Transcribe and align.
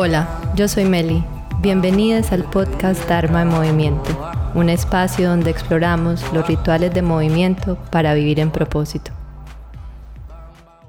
Hola, 0.00 0.52
yo 0.54 0.68
soy 0.68 0.84
Meli. 0.84 1.24
Bienvenidas 1.60 2.30
al 2.30 2.48
podcast 2.48 3.04
Dharma 3.08 3.42
en 3.42 3.48
Movimiento, 3.48 4.10
un 4.54 4.68
espacio 4.68 5.28
donde 5.28 5.50
exploramos 5.50 6.22
los 6.32 6.46
rituales 6.46 6.94
de 6.94 7.02
movimiento 7.02 7.76
para 7.90 8.14
vivir 8.14 8.38
en 8.38 8.52
propósito. 8.52 9.10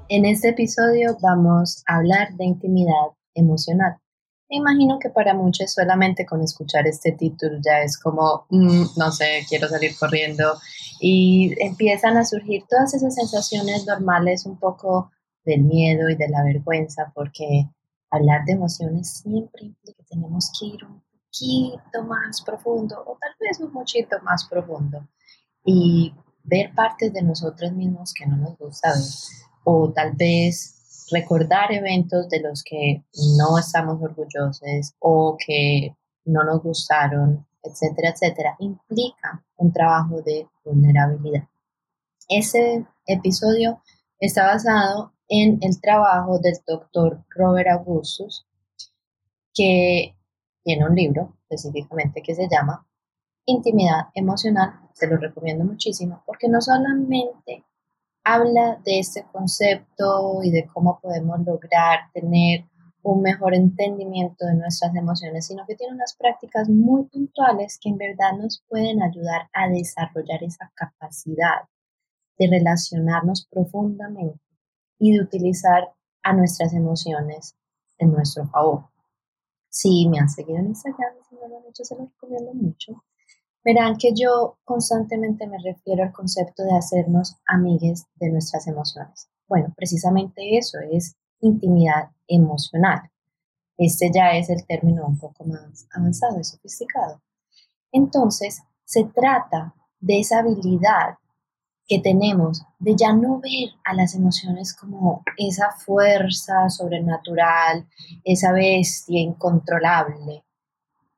En 0.08 0.26
este 0.26 0.50
episodio 0.50 1.16
vamos 1.20 1.82
a 1.88 1.96
hablar 1.96 2.34
de 2.34 2.44
intimidad 2.44 3.08
emocional. 3.34 3.96
Me 4.48 4.58
imagino 4.58 5.00
que 5.00 5.10
para 5.10 5.34
muchos 5.34 5.72
solamente 5.72 6.24
con 6.24 6.40
escuchar 6.40 6.86
este 6.86 7.10
título 7.10 7.58
ya 7.66 7.80
es 7.82 7.98
como, 7.98 8.46
mm, 8.50 8.96
no 8.96 9.10
sé, 9.10 9.44
quiero 9.48 9.66
salir 9.66 9.90
corriendo 9.98 10.54
y 11.00 11.52
empiezan 11.58 12.16
a 12.16 12.24
surgir 12.24 12.62
todas 12.70 12.94
esas 12.94 13.16
sensaciones 13.16 13.88
normales 13.88 14.46
un 14.46 14.56
poco 14.56 15.10
del 15.44 15.62
miedo 15.62 16.08
y 16.08 16.14
de 16.14 16.28
la 16.28 16.44
vergüenza 16.44 17.10
porque 17.12 17.66
hablar 18.10 18.44
de 18.44 18.52
emociones 18.52 19.18
siempre 19.22 19.66
implica 19.66 19.96
que 19.96 20.04
tenemos 20.04 20.50
que 20.58 20.66
ir 20.66 20.84
un 20.84 21.00
poquito 21.00 22.04
más 22.04 22.42
profundo 22.42 23.02
o 23.06 23.16
tal 23.20 23.34
vez 23.40 23.60
un 23.60 23.72
muchito 23.72 24.16
más 24.22 24.46
profundo 24.48 25.06
y 25.64 26.12
ver 26.42 26.74
partes 26.74 27.12
de 27.12 27.22
nosotros 27.22 27.72
mismos 27.72 28.12
que 28.12 28.26
no 28.26 28.36
nos 28.36 28.58
gusta 28.58 28.92
ver 28.92 29.04
o 29.64 29.92
tal 29.92 30.12
vez 30.16 31.08
recordar 31.12 31.72
eventos 31.72 32.28
de 32.28 32.40
los 32.40 32.62
que 32.62 33.04
no 33.38 33.58
estamos 33.58 34.00
orgullosos 34.00 34.94
o 34.98 35.36
que 35.38 35.94
no 36.24 36.44
nos 36.44 36.62
gustaron, 36.62 37.46
etcétera, 37.62 38.10
etcétera, 38.10 38.56
implica 38.58 39.44
un 39.56 39.72
trabajo 39.72 40.22
de 40.22 40.48
vulnerabilidad. 40.64 41.44
Ese 42.28 42.86
episodio 43.06 43.82
está 44.18 44.46
basado 44.46 45.12
en 45.30 45.58
el 45.62 45.80
trabajo 45.80 46.40
del 46.40 46.56
doctor 46.66 47.24
Robert 47.30 47.68
Augustus, 47.68 48.44
que 49.54 50.16
tiene 50.64 50.84
un 50.84 50.94
libro 50.96 51.36
específicamente 51.42 52.20
que 52.20 52.34
se 52.34 52.48
llama 52.50 52.84
Intimidad 53.46 54.08
Emocional. 54.14 54.80
Se 54.92 55.06
lo 55.06 55.16
recomiendo 55.16 55.64
muchísimo 55.64 56.22
porque 56.26 56.48
no 56.48 56.60
solamente 56.60 57.64
habla 58.24 58.80
de 58.84 58.98
este 58.98 59.24
concepto 59.32 60.40
y 60.42 60.50
de 60.50 60.66
cómo 60.66 60.98
podemos 61.00 61.38
lograr 61.46 62.10
tener 62.12 62.64
un 63.02 63.22
mejor 63.22 63.54
entendimiento 63.54 64.44
de 64.44 64.54
nuestras 64.54 64.94
emociones, 64.96 65.46
sino 65.46 65.64
que 65.64 65.76
tiene 65.76 65.94
unas 65.94 66.16
prácticas 66.16 66.68
muy 66.68 67.04
puntuales 67.04 67.78
que 67.80 67.88
en 67.88 67.98
verdad 67.98 68.32
nos 68.36 68.62
pueden 68.68 69.00
ayudar 69.00 69.48
a 69.52 69.68
desarrollar 69.68 70.42
esa 70.42 70.72
capacidad 70.74 71.68
de 72.36 72.48
relacionarnos 72.48 73.46
profundamente 73.48 74.49
y 75.00 75.16
de 75.16 75.22
utilizar 75.22 75.92
a 76.22 76.32
nuestras 76.32 76.72
emociones 76.74 77.56
en 77.98 78.12
nuestro 78.12 78.46
favor. 78.46 78.84
Si 79.68 80.08
me 80.08 80.20
han 80.20 80.28
seguido 80.28 80.58
en 80.58 80.66
Instagram, 80.66 81.14
si 81.28 81.34
no 81.34 81.48
lo 81.48 81.58
han 81.58 81.64
hecho, 81.68 81.84
se 81.84 81.96
lo 81.96 82.04
recomiendo 82.04 82.54
mucho. 82.54 83.02
Verán 83.64 83.96
que 83.96 84.12
yo 84.14 84.58
constantemente 84.64 85.46
me 85.46 85.58
refiero 85.58 86.02
al 86.02 86.12
concepto 86.12 86.62
de 86.62 86.76
hacernos 86.76 87.36
amigues 87.46 88.06
de 88.16 88.30
nuestras 88.30 88.66
emociones. 88.66 89.28
Bueno, 89.48 89.72
precisamente 89.76 90.56
eso 90.56 90.78
es 90.90 91.16
intimidad 91.40 92.10
emocional. 92.26 93.10
Este 93.76 94.10
ya 94.14 94.32
es 94.32 94.50
el 94.50 94.66
término 94.66 95.06
un 95.06 95.18
poco 95.18 95.44
más 95.44 95.86
avanzado 95.92 96.38
y 96.38 96.44
sofisticado. 96.44 97.22
Entonces, 97.92 98.62
se 98.84 99.04
trata 99.04 99.74
de 99.98 100.20
esa 100.20 100.40
habilidad 100.40 101.16
que 101.90 101.98
tenemos 101.98 102.62
de 102.78 102.94
ya 102.94 103.12
no 103.12 103.40
ver 103.40 103.70
a 103.84 103.92
las 103.94 104.14
emociones 104.14 104.72
como 104.74 105.24
esa 105.36 105.72
fuerza 105.72 106.70
sobrenatural, 106.70 107.84
esa 108.22 108.52
bestia 108.52 109.20
incontrolable 109.20 110.44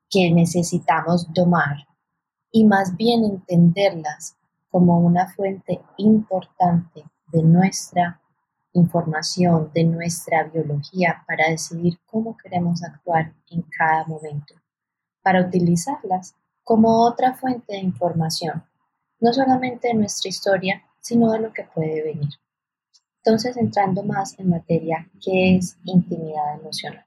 que 0.08 0.30
necesitamos 0.30 1.30
domar 1.34 1.86
y 2.50 2.64
más 2.64 2.96
bien 2.96 3.22
entenderlas 3.22 4.38
como 4.70 4.98
una 4.98 5.28
fuente 5.28 5.82
importante 5.98 7.04
de 7.26 7.42
nuestra 7.42 8.22
información, 8.72 9.70
de 9.74 9.84
nuestra 9.84 10.44
biología 10.44 11.22
para 11.26 11.50
decidir 11.50 11.98
cómo 12.06 12.34
queremos 12.38 12.82
actuar 12.82 13.34
en 13.50 13.60
cada 13.76 14.06
momento, 14.06 14.54
para 15.22 15.42
utilizarlas 15.42 16.34
como 16.64 17.04
otra 17.04 17.34
fuente 17.34 17.74
de 17.74 17.80
información 17.80 18.64
no 19.22 19.32
solamente 19.32 19.88
de 19.88 19.94
nuestra 19.94 20.28
historia, 20.28 20.82
sino 21.00 21.32
de 21.32 21.38
lo 21.38 21.52
que 21.52 21.62
puede 21.62 22.02
venir. 22.02 22.28
Entonces, 23.24 23.56
entrando 23.56 24.02
más 24.02 24.38
en 24.38 24.50
materia, 24.50 25.08
¿qué 25.24 25.56
es 25.56 25.78
intimidad 25.84 26.60
emocional? 26.60 27.06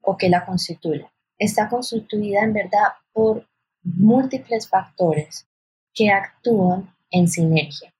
¿O 0.00 0.16
qué 0.16 0.30
la 0.30 0.46
constituye? 0.46 1.06
Está 1.38 1.68
constituida 1.68 2.42
en 2.42 2.54
verdad 2.54 2.88
por 3.12 3.46
múltiples 3.82 4.66
factores 4.66 5.46
que 5.92 6.10
actúan 6.10 6.94
en 7.10 7.28
sinergia. 7.28 7.92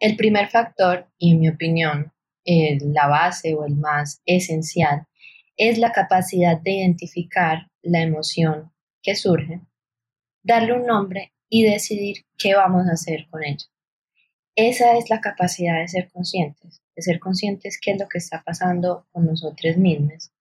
El 0.00 0.16
primer 0.16 0.48
factor, 0.48 1.06
y 1.16 1.32
en 1.32 1.40
mi 1.40 1.48
opinión, 1.48 2.12
la 2.44 3.06
base 3.06 3.54
o 3.54 3.64
el 3.64 3.76
más 3.76 4.20
esencial, 4.26 5.06
es 5.56 5.78
la 5.78 5.92
capacidad 5.92 6.60
de 6.60 6.72
identificar 6.72 7.68
la 7.82 8.02
emoción 8.02 8.72
que 9.02 9.14
surge, 9.14 9.60
darle 10.42 10.72
un 10.72 10.86
nombre 10.86 11.32
y 11.48 11.64
decidir 11.64 12.24
qué 12.36 12.54
vamos 12.54 12.86
a 12.88 12.92
hacer 12.92 13.26
con 13.30 13.44
ella. 13.44 13.66
Esa 14.54 14.96
es 14.96 15.08
la 15.08 15.20
capacidad 15.20 15.78
de 15.78 15.88
ser 15.88 16.10
conscientes, 16.10 16.82
de 16.96 17.02
ser 17.02 17.20
conscientes 17.20 17.78
qué 17.80 17.92
es 17.92 18.00
lo 18.00 18.08
que 18.08 18.18
está 18.18 18.42
pasando 18.42 19.06
con 19.12 19.26
nosotros 19.26 19.76
mismos 19.76 20.32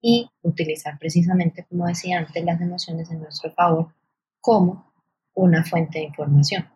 y 0.00 0.30
utilizar 0.42 0.98
precisamente, 0.98 1.64
como 1.68 1.86
decía 1.86 2.18
antes, 2.18 2.44
las 2.44 2.60
emociones 2.60 3.10
en 3.10 3.20
nuestro 3.20 3.52
favor 3.52 3.94
como 4.40 4.92
una 5.34 5.64
fuente 5.64 5.98
de 5.98 6.04
información. 6.04 6.68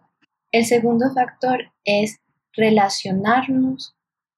El 0.51 0.65
segundo 0.65 1.13
factor 1.13 1.73
es 1.85 2.19
relacionarnos 2.53 3.95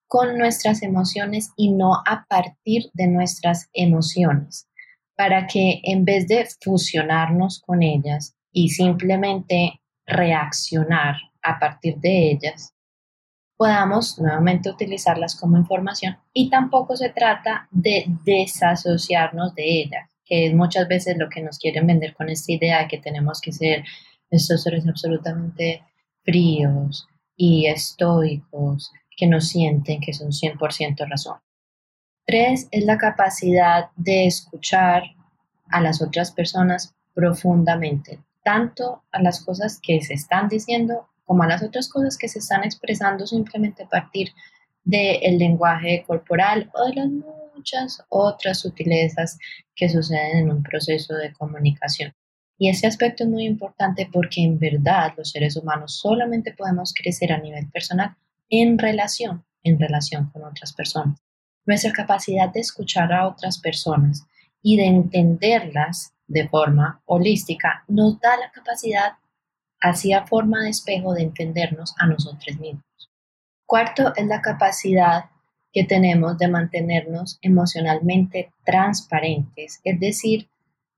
con 0.07 0.37
nuestras 0.37 0.83
emociones 0.83 1.53
y 1.57 1.73
no 1.73 1.95
a 2.05 2.27
partir 2.29 2.91
de 2.95 3.07
nuestras 3.07 3.71
emociones, 3.73 4.69
para 5.17 5.47
que 5.47 5.81
en 5.85 6.05
vez 6.05 6.27
de 6.27 6.47
fusionarnos 6.61 7.61
con 7.61 7.83
ellas 7.83 8.37
y 8.53 8.69
simplemente 8.71 9.81
reaccionar 10.07 11.17
a 11.43 11.59
partir 11.59 11.97
de 11.97 12.33
ellas, 12.33 12.75
podamos 13.57 14.19
nuevamente 14.19 14.71
utilizarlas 14.71 15.37
como 15.37 15.59
información 15.59 16.17
y 16.33 16.49
tampoco 16.49 16.97
se 16.97 17.11
trata 17.11 17.69
de 17.71 18.07
desasociarnos 18.25 19.55
de 19.55 19.83
ellas, 19.83 20.11
que 20.25 20.47
es 20.47 20.55
muchas 20.55 20.89
veces 20.89 21.17
lo 21.19 21.29
que 21.29 21.43
nos 21.43 21.59
quieren 21.59 21.87
vender 21.87 22.15
con 22.15 22.31
esta 22.31 22.53
idea 22.53 22.79
de 22.81 22.89
que 22.89 22.99
tenemos 22.99 23.41
que 23.41 23.53
ser 23.53 23.85
estos 24.31 24.63
seres 24.63 24.87
absolutamente 24.89 25.83
fríos 26.25 27.07
y 27.37 27.67
estoicos, 27.67 28.93
que 29.17 29.27
no 29.27 29.41
sienten 29.41 30.01
que 30.01 30.15
son 30.15 30.29
100% 30.29 31.09
razón. 31.09 31.37
Tres 32.27 32.69
es 32.71 32.85
la 32.85 32.97
capacidad 32.97 33.91
de 33.97 34.27
escuchar 34.27 35.03
a 35.69 35.81
las 35.81 36.01
otras 36.01 36.33
personas 36.33 36.95
profundamente, 37.13 38.21
tanto 38.43 39.03
a 39.13 39.23
las 39.23 39.45
cosas 39.45 39.79
que 39.83 40.01
se 40.03 40.15
están 40.15 40.49
diciendo 40.49 41.09
como 41.25 41.43
a 41.43 41.47
las 41.47 41.63
otras 41.63 41.89
cosas 41.89 42.17
que 42.19 42.29
se 42.29 42.41
están 42.41 42.65
expresando 42.65 43.27
simplemente 43.27 43.85
a 43.85 43.89
partir 43.89 44.31
del 44.85 45.39
lenguaje 45.39 46.05
corporal 46.07 46.71
o 46.75 46.87
de 46.87 46.95
las 46.95 47.09
muchas 47.55 48.03
otras 48.09 48.61
sutilezas 48.61 49.39
que 49.77 49.89
suceden 49.89 50.39
en 50.39 50.51
un 50.51 50.63
proceso 50.63 51.15
de 51.15 51.33
comunicación. 51.33 52.15
Y 52.59 52.69
ese 52.69 52.87
aspecto 52.87 53.25
es 53.25 53.31
muy 53.31 53.45
importante 53.47 54.09
porque 54.13 54.43
en 54.43 54.59
verdad 54.59 55.13
los 55.17 55.31
seres 55.31 55.57
humanos 55.57 55.99
solamente 55.99 56.53
podemos 56.53 56.93
crecer 56.95 57.33
a 57.33 57.39
nivel 57.39 57.69
personal 57.71 58.17
en 58.49 58.79
relación, 58.79 59.45
en 59.63 59.79
relación 59.79 60.31
con 60.31 60.45
otras 60.45 60.73
personas. 60.73 61.21
Nuestra 61.67 61.93
capacidad 61.93 62.51
de 62.51 62.61
escuchar 62.61 63.13
a 63.13 63.29
otras 63.29 63.59
personas 63.59 64.27
y 64.63 64.77
de 64.77 64.87
entenderlas 64.87 66.13
de 66.31 66.49
forma 66.49 67.03
holística 67.07 67.83
nos 67.89 68.21
da 68.21 68.37
la 68.37 68.51
capacidad, 68.53 69.15
hacia 69.81 70.27
forma 70.27 70.63
de 70.63 70.71
espejo, 70.71 71.13
de 71.13 71.23
entendernos 71.23 71.95
a 71.99 72.07
nosotros 72.07 72.59
mismos. 72.61 72.85
Cuarto 73.67 74.13
es 74.15 74.27
la 74.27 74.41
capacidad 74.41 75.25
que 75.73 75.85
tenemos 75.85 76.39
de 76.39 76.49
mantenernos 76.49 77.39
emocionalmente 77.43 78.53
transparentes, 78.65 79.81
es 79.83 80.01
decir, 80.01 80.49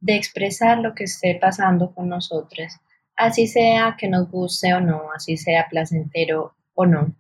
de 0.01 0.17
expresar 0.17 0.79
lo 0.79 0.95
que 0.95 1.05
esté 1.05 1.39
pasando 1.41 1.95
con 1.95 2.09
nosotros, 2.09 2.75
así 3.17 3.47
sea 3.47 3.97
que 3.99 4.09
nos 4.09 4.31
guste 4.31 4.75
o 4.75 4.81
no, 4.81 5.13
así 5.15 5.37
sea 5.37 5.67
placentero 5.71 6.55
o 6.75 6.85
no, 6.85 7.15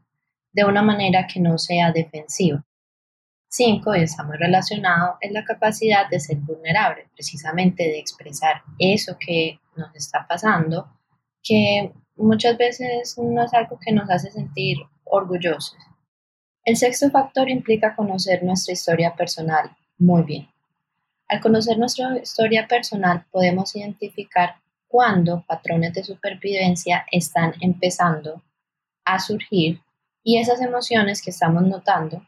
de 0.52 0.64
una 0.64 0.82
manera 0.82 1.26
que 1.26 1.40
no 1.40 1.56
sea 1.56 1.92
defensiva. 1.92 2.62
5, 3.52 3.96
y 3.96 4.00
está 4.00 4.24
muy 4.24 4.38
relacionado, 4.38 5.18
es 5.20 5.30
la 5.30 5.44
capacidad 5.44 6.08
de 6.08 6.18
ser 6.18 6.38
vulnerable, 6.38 7.06
precisamente 7.14 7.82
de 7.82 7.98
expresar 7.98 8.62
eso 8.78 9.16
que 9.20 9.60
nos 9.76 9.94
está 9.94 10.26
pasando, 10.26 10.88
que 11.42 11.92
muchas 12.16 12.56
veces 12.56 13.18
no 13.18 13.44
es 13.44 13.52
algo 13.52 13.78
que 13.78 13.92
nos 13.92 14.08
hace 14.08 14.30
sentir 14.30 14.78
orgullosos. 15.04 15.76
El 16.64 16.78
sexto 16.78 17.10
factor 17.10 17.50
implica 17.50 17.94
conocer 17.94 18.42
nuestra 18.42 18.72
historia 18.72 19.14
personal 19.14 19.76
muy 19.98 20.22
bien. 20.22 20.48
Al 21.28 21.40
conocer 21.40 21.78
nuestra 21.78 22.18
historia 22.18 22.66
personal 22.66 23.26
podemos 23.30 23.76
identificar 23.76 24.56
cuándo 24.88 25.44
patrones 25.46 25.92
de 25.92 26.04
supervivencia 26.04 27.04
están 27.10 27.52
empezando 27.60 28.42
a 29.04 29.18
surgir 29.18 29.82
y 30.24 30.38
esas 30.38 30.62
emociones 30.62 31.20
que 31.20 31.30
estamos 31.30 31.64
notando 31.64 32.26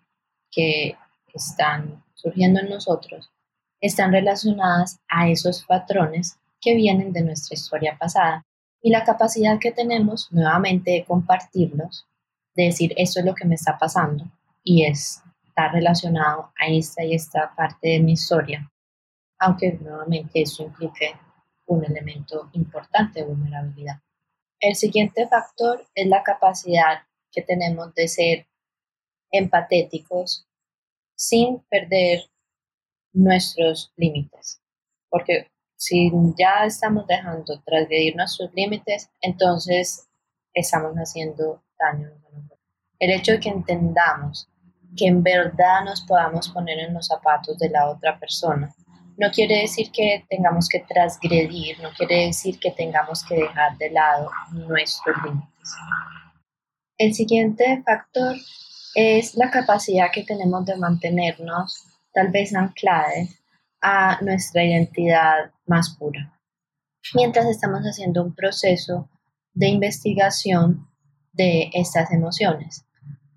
que 0.50 0.96
están 1.34 2.02
surgiendo 2.14 2.60
en 2.60 2.70
nosotros 2.70 3.30
están 3.84 4.12
relacionadas 4.12 4.98
a 5.08 5.28
esos 5.28 5.62
patrones 5.66 6.38
que 6.58 6.74
vienen 6.74 7.12
de 7.12 7.22
nuestra 7.22 7.54
historia 7.54 7.98
pasada 7.98 8.42
y 8.80 8.90
la 8.90 9.04
capacidad 9.04 9.58
que 9.58 9.72
tenemos 9.72 10.32
nuevamente 10.32 10.92
de 10.92 11.04
compartirlos, 11.04 12.06
de 12.54 12.64
decir 12.64 12.94
esto 12.96 13.20
es 13.20 13.26
lo 13.26 13.34
que 13.34 13.44
me 13.44 13.56
está 13.56 13.76
pasando 13.76 14.24
y 14.62 14.86
está 14.86 15.68
relacionado 15.70 16.50
a 16.58 16.68
esta 16.68 17.04
y 17.04 17.14
esta 17.14 17.54
parte 17.54 17.88
de 17.88 18.00
mi 18.00 18.12
historia, 18.12 18.72
aunque 19.38 19.72
nuevamente 19.72 20.40
eso 20.40 20.62
implique 20.62 21.14
un 21.66 21.84
elemento 21.84 22.48
importante 22.54 23.20
de 23.20 23.26
vulnerabilidad. 23.26 24.00
El 24.60 24.76
siguiente 24.76 25.28
factor 25.28 25.86
es 25.94 26.06
la 26.06 26.22
capacidad 26.22 27.02
que 27.30 27.42
tenemos 27.42 27.94
de 27.94 28.08
ser 28.08 28.46
empatéticos 29.30 30.46
sin 31.14 31.60
perder 31.70 32.22
nuestros 33.12 33.92
límites. 33.96 34.60
Porque 35.08 35.50
si 35.76 36.10
ya 36.38 36.64
estamos 36.64 37.06
dejando 37.06 37.60
transgredir 37.62 38.16
nuestros 38.16 38.52
límites, 38.54 39.10
entonces 39.20 40.08
estamos 40.52 40.94
haciendo 40.94 41.62
daño. 41.78 42.10
El 42.98 43.10
hecho 43.10 43.32
de 43.32 43.40
que 43.40 43.48
entendamos 43.48 44.48
que 44.96 45.06
en 45.06 45.22
verdad 45.22 45.84
nos 45.84 46.02
podamos 46.02 46.48
poner 46.48 46.78
en 46.78 46.94
los 46.94 47.08
zapatos 47.08 47.58
de 47.58 47.68
la 47.68 47.90
otra 47.90 48.18
persona, 48.18 48.74
no 49.16 49.30
quiere 49.30 49.60
decir 49.60 49.90
que 49.92 50.24
tengamos 50.28 50.68
que 50.68 50.80
transgredir, 50.80 51.80
no 51.80 51.90
quiere 51.96 52.26
decir 52.26 52.58
que 52.58 52.70
tengamos 52.72 53.24
que 53.24 53.36
dejar 53.36 53.76
de 53.78 53.90
lado 53.90 54.30
nuestros 54.52 55.16
límites. 55.24 55.74
El 56.98 57.14
siguiente 57.14 57.82
factor 57.84 58.36
es 58.94 59.34
la 59.34 59.50
capacidad 59.50 60.10
que 60.12 60.24
tenemos 60.24 60.64
de 60.64 60.76
mantenernos 60.76 61.86
tal 62.12 62.30
vez 62.30 62.54
ancladas 62.54 63.28
a 63.80 64.18
nuestra 64.22 64.64
identidad 64.64 65.50
más 65.66 65.96
pura. 65.98 66.40
Mientras 67.14 67.46
estamos 67.46 67.82
haciendo 67.82 68.22
un 68.22 68.34
proceso 68.34 69.10
de 69.52 69.68
investigación 69.68 70.88
de 71.32 71.70
estas 71.72 72.10
emociones. 72.12 72.84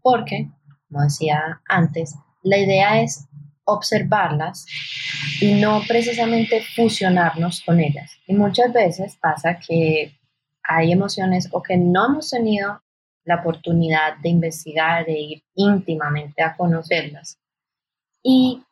Porque, 0.02 0.50
como 0.88 1.04
decía 1.04 1.62
antes, 1.68 2.16
la 2.44 2.58
idea 2.58 3.02
es 3.02 3.28
observarlas 3.66 4.66
y 5.42 5.56
no 5.56 5.82
precisamente 5.88 6.64
fusionarnos 6.76 7.62
con 7.66 7.80
ellas. 7.80 8.12
Y 8.26 8.34
muchas 8.34 8.72
veces 8.72 9.18
pasa 9.18 9.60
que 9.60 10.18
hay 10.64 10.92
emociones 10.92 11.50
o 11.52 11.62
que 11.62 11.78
no 11.78 12.06
hemos 12.06 12.30
tenido 12.30 12.82
la 13.28 13.36
oportunidad 13.36 14.18
de 14.24 14.30
investigar, 14.30 15.06
de 15.06 15.20
ir 15.20 15.44
íntimamente 15.54 16.42
a 16.42 16.56
conocerlas. 16.56 17.38
Y 18.24 18.64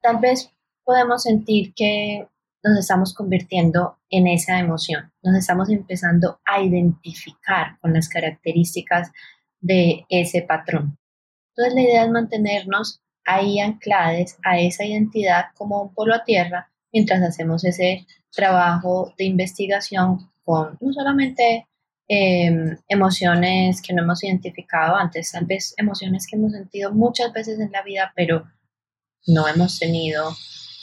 tal 0.00 0.18
vez 0.18 0.50
podemos 0.82 1.22
sentir 1.22 1.74
que 1.74 2.26
nos 2.64 2.78
estamos 2.78 3.14
convirtiendo 3.14 3.98
en 4.08 4.26
esa 4.26 4.58
emoción, 4.58 5.12
nos 5.22 5.36
estamos 5.36 5.68
empezando 5.68 6.40
a 6.44 6.60
identificar 6.62 7.78
con 7.80 7.92
las 7.92 8.08
características 8.08 9.12
de 9.60 10.06
ese 10.08 10.42
patrón. 10.42 10.98
Entonces 11.50 11.74
la 11.74 11.82
idea 11.82 12.04
es 12.04 12.10
mantenernos 12.10 13.00
ahí 13.24 13.60
anclados 13.60 14.36
a 14.42 14.58
esa 14.58 14.84
identidad 14.84 15.46
como 15.54 15.82
un 15.82 15.94
polo 15.94 16.14
a 16.14 16.24
tierra 16.24 16.70
mientras 16.92 17.22
hacemos 17.22 17.62
ese 17.64 18.06
trabajo 18.32 19.12
de 19.18 19.24
investigación 19.26 20.30
con 20.44 20.78
no 20.80 20.92
solamente 20.94 21.68
em, 22.08 22.76
emociones 22.88 23.82
que 23.82 23.92
no 23.92 24.02
hemos 24.02 24.24
identificado 24.24 24.96
antes, 24.96 25.32
tal 25.32 25.44
vez 25.44 25.74
emociones 25.76 26.26
que 26.26 26.36
hemos 26.36 26.52
sentido 26.52 26.92
muchas 26.92 27.32
veces 27.32 27.60
en 27.60 27.70
la 27.70 27.82
vida, 27.82 28.12
pero 28.16 28.44
no 29.26 29.46
hemos 29.46 29.78
tenido 29.78 30.34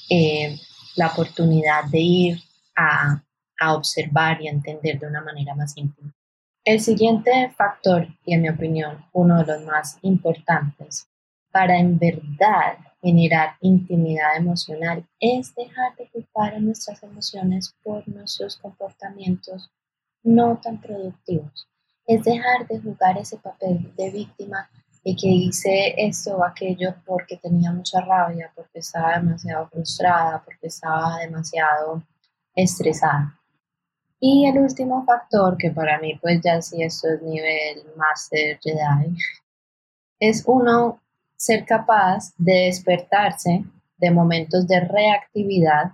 eh, 0.10 0.56
la 0.96 1.08
oportunidad 1.08 1.86
de 1.86 2.00
ir 2.00 2.40
a, 2.76 3.24
a 3.60 3.74
observar 3.74 4.42
y 4.42 4.48
entender 4.48 5.00
de 5.00 5.08
una 5.08 5.22
manera 5.22 5.56
más 5.56 5.76
íntima. 5.76 6.14
El 6.64 6.80
siguiente 6.80 7.52
factor, 7.56 8.08
y 8.26 8.34
en 8.34 8.42
mi 8.42 8.50
opinión 8.50 9.06
uno 9.14 9.38
de 9.40 9.46
los 9.46 9.64
más 9.64 10.00
importantes 10.02 11.08
para 11.52 11.78
en 11.78 11.98
verdad 11.98 12.78
generar 13.02 13.56
intimidad 13.62 14.36
emocional, 14.36 15.08
es 15.20 15.54
dejar 15.56 15.96
de 15.96 16.10
culpar 16.10 16.56
a 16.56 16.60
nuestras 16.60 17.02
emociones 17.04 17.76
por 17.84 18.08
nuestros 18.08 18.58
comportamientos 18.58 19.70
no 20.26 20.60
tan 20.62 20.82
productivos. 20.82 21.68
Es 22.06 22.24
dejar 22.24 22.68
de 22.68 22.80
jugar 22.80 23.18
ese 23.18 23.38
papel 23.38 23.94
de 23.96 24.12
víctima 24.12 24.70
y 25.04 25.16
que 25.16 25.28
hice 25.28 25.94
esto 25.98 26.38
o 26.38 26.44
aquello 26.44 26.96
porque 27.06 27.38
tenía 27.38 27.72
mucha 27.72 28.02
rabia, 28.02 28.52
porque 28.56 28.80
estaba 28.80 29.20
demasiado 29.20 29.68
frustrada, 29.70 30.42
porque 30.44 30.68
estaba 30.68 31.20
demasiado 31.20 32.04
estresada. 32.56 33.40
Y 34.20 34.48
el 34.48 34.58
último 34.58 35.06
factor, 35.06 35.58
que 35.58 35.72
para 35.72 36.00
mí 36.00 36.18
pues 36.20 36.42
ya 36.44 36.62
sí 36.62 36.82
esto 36.82 37.08
es 37.10 37.22
nivel 37.22 37.84
Master 37.96 38.60
Jedi, 38.62 39.16
es 40.20 40.44
uno 40.48 41.00
ser 41.36 41.66
capaz 41.66 42.34
de 42.38 42.66
despertarse 42.66 43.64
de 43.98 44.12
momentos 44.12 44.68
de 44.68 44.80
reactividad 44.80 45.92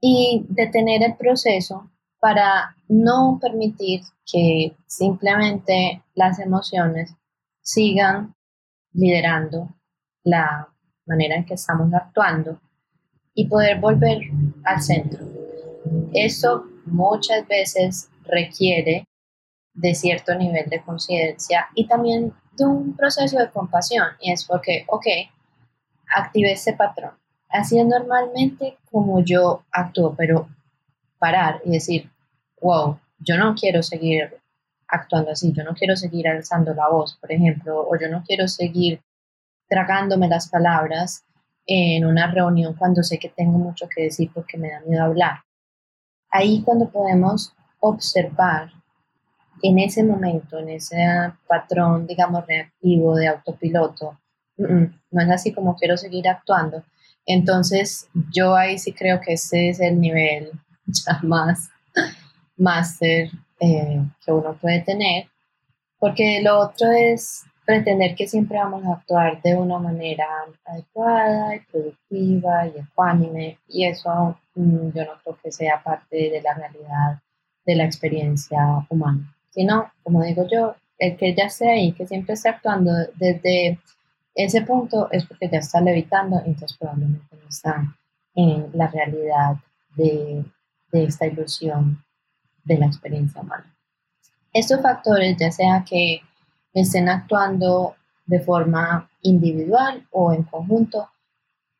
y 0.00 0.46
detener 0.48 1.02
el 1.02 1.16
proceso 1.16 1.90
para 2.24 2.74
no 2.88 3.38
permitir 3.38 4.00
que 4.24 4.74
simplemente 4.86 6.02
las 6.14 6.38
emociones 6.38 7.14
sigan 7.60 8.34
liderando 8.94 9.68
la 10.22 10.70
manera 11.04 11.36
en 11.36 11.44
que 11.44 11.52
estamos 11.52 11.92
actuando 11.92 12.58
y 13.34 13.46
poder 13.46 13.78
volver 13.78 14.20
al 14.64 14.80
centro. 14.80 15.22
Eso 16.14 16.64
muchas 16.86 17.46
veces 17.46 18.08
requiere 18.22 19.06
de 19.74 19.94
cierto 19.94 20.34
nivel 20.34 20.70
de 20.70 20.80
conciencia 20.80 21.68
y 21.74 21.86
también 21.86 22.32
de 22.56 22.64
un 22.64 22.96
proceso 22.96 23.38
de 23.38 23.50
compasión. 23.50 24.06
Y 24.18 24.32
es 24.32 24.46
porque, 24.46 24.86
ok, 24.88 25.06
active 26.16 26.52
este 26.52 26.72
patrón. 26.72 27.12
Así 27.50 27.78
es 27.78 27.84
normalmente 27.86 28.78
como 28.90 29.22
yo 29.22 29.62
actúo, 29.70 30.14
pero 30.16 30.48
parar 31.18 31.60
y 31.66 31.72
decir, 31.72 32.13
wow, 32.64 32.98
yo 33.18 33.36
no 33.36 33.54
quiero 33.54 33.82
seguir 33.82 34.40
actuando 34.88 35.30
así. 35.30 35.52
Yo 35.52 35.62
no 35.64 35.74
quiero 35.74 35.96
seguir 35.96 36.26
alzando 36.28 36.74
la 36.74 36.88
voz, 36.88 37.16
por 37.20 37.30
ejemplo, 37.30 37.86
o 37.86 37.98
yo 37.98 38.08
no 38.08 38.24
quiero 38.26 38.48
seguir 38.48 39.00
tragándome 39.68 40.28
las 40.28 40.48
palabras 40.48 41.24
en 41.66 42.04
una 42.04 42.30
reunión 42.30 42.74
cuando 42.74 43.02
sé 43.02 43.18
que 43.18 43.28
tengo 43.28 43.58
mucho 43.58 43.86
que 43.94 44.04
decir 44.04 44.30
porque 44.32 44.56
me 44.56 44.70
da 44.70 44.80
miedo 44.80 45.04
hablar. 45.04 45.38
Ahí 46.30 46.62
cuando 46.62 46.88
podemos 46.88 47.52
observar 47.80 48.70
en 49.62 49.78
ese 49.78 50.02
momento, 50.02 50.58
en 50.58 50.70
ese 50.70 50.96
patrón, 51.46 52.06
digamos, 52.06 52.46
reactivo 52.46 53.14
de 53.14 53.28
autopiloto, 53.28 54.18
no 54.56 55.22
es 55.22 55.30
así 55.30 55.52
como 55.52 55.76
quiero 55.76 55.96
seguir 55.96 56.28
actuando. 56.28 56.82
Entonces, 57.26 58.08
yo 58.32 58.54
ahí 58.54 58.78
sí 58.78 58.92
creo 58.92 59.20
que 59.20 59.34
ese 59.34 59.70
es 59.70 59.80
el 59.80 60.00
nivel 60.00 60.50
ya 60.86 61.20
más 61.22 61.70
máster 62.56 63.30
eh, 63.60 64.00
que 64.24 64.32
uno 64.32 64.54
puede 64.54 64.80
tener, 64.80 65.26
porque 65.98 66.40
lo 66.42 66.58
otro 66.60 66.90
es 66.92 67.44
pretender 67.64 68.14
que 68.14 68.26
siempre 68.26 68.58
vamos 68.58 68.84
a 68.84 68.94
actuar 68.94 69.40
de 69.42 69.56
una 69.56 69.78
manera 69.78 70.26
adecuada 70.66 71.56
y 71.56 71.60
productiva 71.60 72.66
y 72.66 72.80
ecuánime, 72.80 73.58
y 73.68 73.86
eso 73.86 74.38
mm, 74.54 74.90
yo 74.94 75.04
no 75.04 75.12
creo 75.22 75.38
que 75.42 75.52
sea 75.52 75.82
parte 75.82 76.30
de 76.30 76.42
la 76.42 76.54
realidad 76.54 77.20
de 77.64 77.76
la 77.76 77.84
experiencia 77.84 78.86
humana, 78.90 79.34
sino, 79.50 79.90
como 80.02 80.22
digo 80.22 80.46
yo, 80.50 80.74
el 80.98 81.16
que 81.16 81.34
ya 81.34 81.44
esté 81.44 81.70
ahí, 81.70 81.92
que 81.92 82.06
siempre 82.06 82.34
esté 82.34 82.50
actuando 82.50 82.92
desde 83.16 83.78
ese 84.34 84.62
punto 84.62 85.08
es 85.10 85.24
porque 85.24 85.48
ya 85.48 85.58
está 85.58 85.80
levitando, 85.80 86.42
entonces 86.44 86.76
probablemente 86.76 87.36
no 87.36 87.48
está 87.48 87.96
en 88.34 88.70
la 88.74 88.88
realidad 88.88 89.56
de, 89.96 90.44
de 90.92 91.04
esta 91.04 91.26
ilusión 91.26 92.04
de 92.64 92.78
la 92.78 92.86
experiencia 92.86 93.40
humana. 93.40 93.74
Estos 94.52 94.80
factores, 94.80 95.36
ya 95.38 95.50
sea 95.50 95.84
que 95.88 96.20
estén 96.72 97.08
actuando 97.08 97.94
de 98.26 98.40
forma 98.40 99.08
individual 99.22 100.06
o 100.10 100.32
en 100.32 100.44
conjunto, 100.44 101.08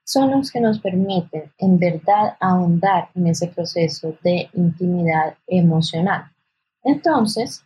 son 0.05 0.31
los 0.33 0.51
que 0.51 0.61
nos 0.61 0.79
permiten 0.81 1.53
en 1.59 1.79
verdad 1.79 2.37
ahondar 2.39 3.09
en 3.15 3.29
ese 3.29 3.49
proceso 3.49 4.17
de 4.23 4.51
intimidad 4.53 5.35
emocional. 5.47 6.31
Entonces, 6.83 7.65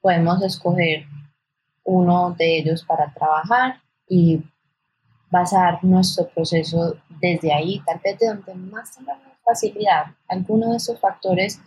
podemos 0.00 0.42
escoger 0.42 1.04
uno 1.84 2.34
de 2.38 2.58
ellos 2.58 2.84
para 2.84 3.12
trabajar 3.12 3.80
y 4.08 4.42
basar 5.30 5.84
nuestro 5.84 6.28
proceso 6.28 6.96
desde 7.20 7.52
ahí, 7.52 7.80
tal 7.84 8.00
vez 8.02 8.18
de 8.18 8.28
donde 8.28 8.54
más 8.54 8.96
tengamos 8.96 9.30
facilidad. 9.44 10.06
Algunos 10.28 10.70
de 10.70 10.76
esos 10.76 11.00
factores 11.00 11.60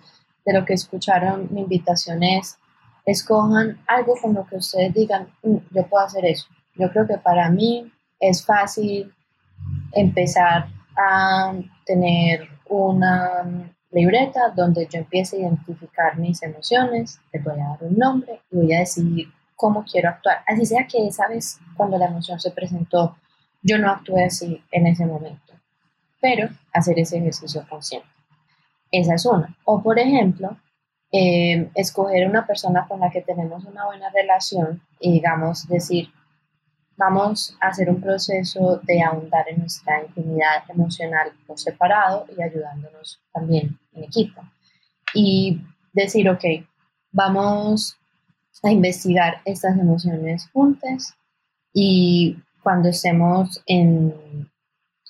de 0.45 0.53
lo 0.53 0.65
que 0.65 0.73
escucharon, 0.73 1.47
mi 1.51 1.62
invitación 1.62 2.23
es, 2.23 2.57
escojan 3.05 3.79
algo 3.88 4.15
con 4.21 4.33
lo 4.33 4.45
que 4.45 4.57
ustedes 4.57 4.93
digan, 4.93 5.27
mm, 5.43 5.57
yo 5.71 5.88
puedo 5.88 6.05
hacer 6.05 6.25
eso. 6.25 6.47
Yo 6.75 6.91
creo 6.91 7.07
que 7.07 7.17
para 7.17 7.50
mí 7.50 7.91
es 8.19 8.45
fácil 8.45 9.13
empezar 9.91 10.67
a 10.97 11.53
tener 11.85 12.47
una 12.69 13.43
libreta 13.91 14.50
donde 14.55 14.88
yo 14.88 15.00
empiece 15.00 15.38
a 15.38 15.39
identificar 15.39 16.17
mis 16.17 16.41
emociones, 16.41 17.19
le 17.31 17.39
voy 17.39 17.59
a 17.59 17.69
dar 17.69 17.77
un 17.81 17.95
nombre 17.95 18.41
y 18.51 18.57
voy 18.57 18.73
a 18.73 18.79
decidir 18.79 19.31
cómo 19.55 19.85
quiero 19.89 20.09
actuar. 20.09 20.39
Así 20.47 20.65
sea 20.65 20.88
que 20.88 21.07
esa 21.07 21.27
vez 21.27 21.59
cuando 21.75 21.97
la 21.97 22.07
emoción 22.07 22.39
se 22.39 22.51
presentó, 22.51 23.15
yo 23.62 23.77
no 23.77 23.89
actué 23.89 24.25
así 24.25 24.62
en 24.71 24.88
ese 24.88 25.05
momento, 25.05 25.53
pero 26.19 26.50
hacer 26.73 27.00
ese 27.00 27.17
ejercicio 27.17 27.65
consciente. 27.69 28.12
Esa 28.93 29.15
es 29.15 29.25
una. 29.25 29.57
O 29.65 29.81
por 29.81 29.97
ejemplo, 29.97 30.55
eh, 31.12 31.67
escoger 31.73 32.29
una 32.29 32.45
persona 32.45 32.88
con 32.88 33.00
la 33.00 33.09
que 33.09 33.21
tenemos 33.21 33.65
una 33.65 33.88
buena 33.88 34.09
relación 34.12 34.81
y 35.00 35.13
digamos 35.13 35.67
decir, 35.67 36.09
vamos 36.95 37.57
a 37.59 37.69
hacer 37.69 37.89
un 37.89 38.00
proceso 38.00 38.79
de 38.83 39.01
ahondar 39.01 39.50
en 39.50 39.62
nuestra 39.62 40.03
intimidad 40.03 40.63
emocional 40.69 41.31
por 41.47 41.59
separado 41.59 42.27
y 42.38 42.41
ayudándonos 42.41 43.19
también 43.33 43.79
en 43.93 44.03
equipo. 44.03 44.41
Y 45.15 45.59
decir, 45.91 46.29
ok, 46.29 46.43
vamos 47.12 47.97
a 48.62 48.69
investigar 48.69 49.41
estas 49.43 49.75
emociones 49.75 50.47
juntas 50.53 51.15
y 51.73 52.38
cuando 52.62 52.89
estemos 52.89 53.59
en 53.65 54.51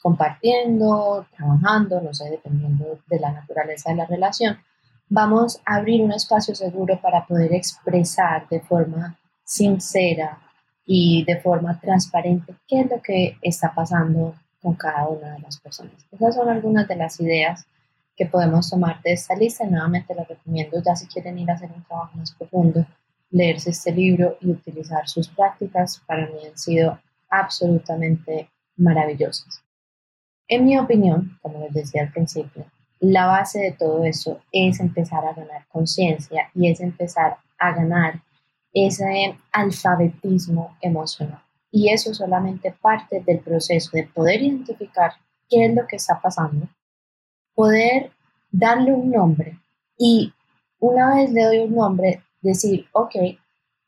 compartiendo, 0.04 1.26
trabajando, 1.36 2.02
no 2.02 2.14
sé, 2.14 2.30
dependiendo 2.30 3.00
de 3.08 3.20
la 3.22 3.32
naturaleza 3.32 3.90
de 3.90 3.96
la 3.96 4.06
relación, 4.06 4.58
vamos 5.08 5.62
a 5.66 5.78
abrir 5.78 6.02
un 6.02 6.12
espacio 6.12 6.54
seguro 6.54 7.00
para 7.02 7.26
poder 7.26 7.54
expresar 7.54 8.48
de 8.50 8.60
forma 8.60 9.18
sincera 9.46 10.40
y 10.86 11.24
de 11.24 11.40
forma 11.40 11.80
transparente 11.80 12.54
qué 12.68 12.82
es 12.82 12.92
lo 12.92 13.02
que 13.02 13.38
está 13.42 13.74
pasando 13.74 14.36
con 14.62 14.74
cada 14.76 15.08
una 15.08 15.36
de 15.36 15.40
las 15.40 15.58
personas. 15.62 15.94
Esas 16.12 16.36
son 16.36 16.50
algunas 16.50 16.86
de 16.86 16.98
las 16.98 17.22
ideas 17.22 17.66
que 18.18 18.26
podemos 18.26 18.70
tomar 18.70 19.02
de 19.04 19.14
esta 19.14 19.36
lista. 19.36 19.66
Nuevamente 19.66 20.14
les 20.14 20.28
recomiendo, 20.28 20.82
ya 20.84 20.98
si 20.98 21.08
quieren 21.08 21.40
ir 21.40 21.50
a 21.50 21.54
hacer 21.54 21.72
un 21.74 21.84
trabajo 21.84 22.18
más 22.18 22.34
profundo, 22.34 22.86
leerse 23.32 23.70
este 23.70 23.94
libro 23.94 24.38
y 24.42 24.52
utilizar 24.52 25.08
sus 25.08 25.30
prácticas. 25.30 26.02
Para 26.06 26.28
mí 26.28 26.46
han 26.46 26.58
sido 26.58 27.00
absolutamente 27.30 28.50
maravillosas. 28.76 29.63
En 30.48 30.66
mi 30.66 30.78
opinión, 30.78 31.38
como 31.42 31.60
les 31.60 31.74
decía 31.74 32.04
al 32.04 32.12
principio, 32.12 32.66
la 33.00 33.28
base 33.28 33.60
de 33.60 33.72
todo 33.72 34.04
eso 34.04 34.42
es 34.52 34.80
empezar 34.80 35.26
a 35.26 35.34
ganar 35.34 35.66
conciencia 35.70 36.50
y 36.54 36.70
es 36.70 36.80
empezar 36.80 37.38
a 37.58 37.74
ganar 37.74 38.22
ese 38.74 39.38
alfabetismo 39.52 40.78
emocional. 40.82 41.42
Y 41.72 41.92
eso 41.92 42.14
solamente 42.14 42.72
parte 42.72 43.22
del 43.26 43.40
proceso 43.40 43.90
de 43.94 44.04
poder 44.04 44.42
identificar 44.42 45.14
qué 45.50 45.66
es 45.66 45.76
lo 45.76 45.86
que 45.88 45.98
está 45.98 46.20
pasando, 46.22 46.68
poder 47.56 48.12
darle 48.52 48.94
un 48.94 49.12
nombre 49.12 49.58
y 49.98 50.32
una 50.80 51.16
vez 51.16 51.32
le 51.32 51.44
doy 51.44 51.60
un 51.60 51.76
nombre, 51.76 52.22
decir, 52.42 52.88
ok, 52.92 53.16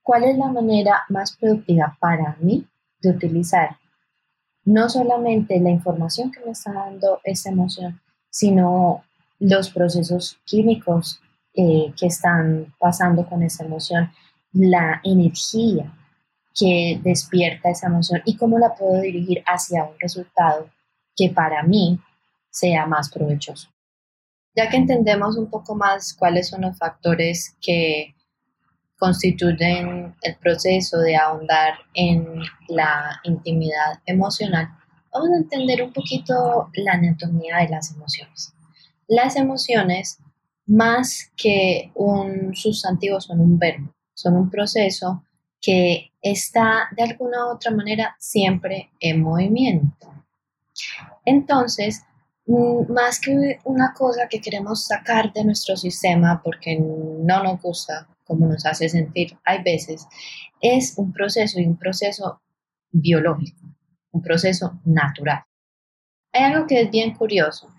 ¿cuál 0.01 0.23
es 0.23 0.37
la 0.37 0.47
manera 0.47 1.03
más 1.09 1.35
productiva 1.35 1.97
para 1.99 2.37
mí 2.39 2.65
de 3.01 3.09
utilizar 3.09 3.77
no 4.65 4.89
solamente 4.89 5.59
la 5.59 5.69
información 5.69 6.31
que 6.31 6.41
me 6.41 6.51
está 6.51 6.73
dando 6.73 7.19
esa 7.23 7.49
emoción, 7.49 8.01
sino 8.29 9.03
los 9.39 9.69
procesos 9.69 10.39
químicos 10.45 11.21
eh, 11.53 11.93
que 11.97 12.07
están 12.07 12.73
pasando 12.79 13.25
con 13.27 13.43
esa 13.43 13.63
emoción 13.63 14.11
la 14.51 15.01
energía 15.03 15.93
que 16.53 16.99
despierta 17.03 17.69
esa 17.69 17.87
emoción 17.87 18.21
y 18.25 18.37
cómo 18.37 18.57
la 18.57 18.73
puedo 18.73 19.01
dirigir 19.01 19.43
hacia 19.45 19.83
un 19.83 19.99
resultado 19.99 20.69
que 21.15 21.29
para 21.29 21.63
mí 21.63 21.99
sea 22.49 22.85
más 22.85 23.09
provechoso. 23.09 23.69
Ya 24.55 24.69
que 24.69 24.77
entendemos 24.77 25.37
un 25.37 25.49
poco 25.49 25.75
más 25.75 26.13
cuáles 26.13 26.47
son 26.47 26.61
los 26.61 26.77
factores 26.77 27.55
que 27.61 28.15
constituyen 28.97 30.15
el 30.21 30.35
proceso 30.37 30.99
de 30.99 31.15
ahondar 31.15 31.75
en 31.93 32.39
la 32.69 33.19
intimidad 33.23 33.99
emocional, 34.05 34.69
vamos 35.11 35.29
a 35.31 35.37
entender 35.37 35.83
un 35.83 35.93
poquito 35.93 36.69
la 36.73 36.93
anatomía 36.93 37.57
de 37.57 37.69
las 37.69 37.91
emociones. 37.91 38.53
Las 39.07 39.35
emociones, 39.35 40.19
más 40.65 41.31
que 41.37 41.91
un 41.95 42.55
sustantivo, 42.55 43.21
son 43.21 43.39
un 43.39 43.59
verbo 43.59 43.95
son 44.15 44.37
un 44.37 44.49
proceso 44.49 45.23
que 45.61 46.11
está 46.21 46.89
de 46.95 47.03
alguna 47.03 47.45
u 47.45 47.55
otra 47.55 47.71
manera 47.71 48.15
siempre 48.17 48.89
en 48.99 49.21
movimiento. 49.21 50.11
Entonces, 51.25 52.03
mm, 52.47 52.91
más 52.91 53.19
que 53.19 53.59
una 53.65 53.93
cosa 53.93 54.27
que 54.27 54.41
queremos 54.41 54.85
sacar 54.85 55.31
de 55.33 55.43
nuestro 55.43 55.75
sistema 55.75 56.41
porque 56.43 56.77
no 56.79 57.43
nos 57.43 57.61
gusta 57.61 58.07
como 58.25 58.47
nos 58.47 58.65
hace 58.65 58.89
sentir, 58.89 59.37
hay 59.45 59.63
veces, 59.63 60.07
es 60.61 60.95
un 60.97 61.13
proceso 61.13 61.59
y 61.59 61.65
un 61.65 61.77
proceso 61.77 62.41
biológico, 62.91 63.61
un 64.11 64.21
proceso 64.21 64.79
natural. 64.85 65.43
Hay 66.33 66.43
algo 66.43 66.67
que 66.67 66.81
es 66.81 66.91
bien 66.91 67.15
curioso 67.15 67.69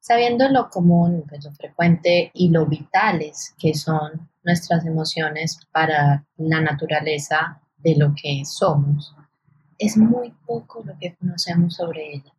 sabiendo 0.00 0.48
lo 0.48 0.70
común, 0.70 1.24
pues, 1.28 1.44
lo 1.44 1.52
frecuente 1.52 2.30
y 2.34 2.48
lo 2.48 2.66
vitales 2.66 3.54
que 3.58 3.74
son 3.74 4.28
nuestras 4.42 4.84
emociones 4.86 5.58
para 5.70 6.26
la 6.38 6.60
naturaleza 6.60 7.60
de 7.76 7.96
lo 7.96 8.14
que 8.14 8.42
somos, 8.44 9.14
es 9.78 9.96
muy 9.96 10.34
poco 10.46 10.82
lo 10.84 10.98
que 10.98 11.14
conocemos 11.14 11.74
sobre 11.74 12.14
ella. 12.14 12.34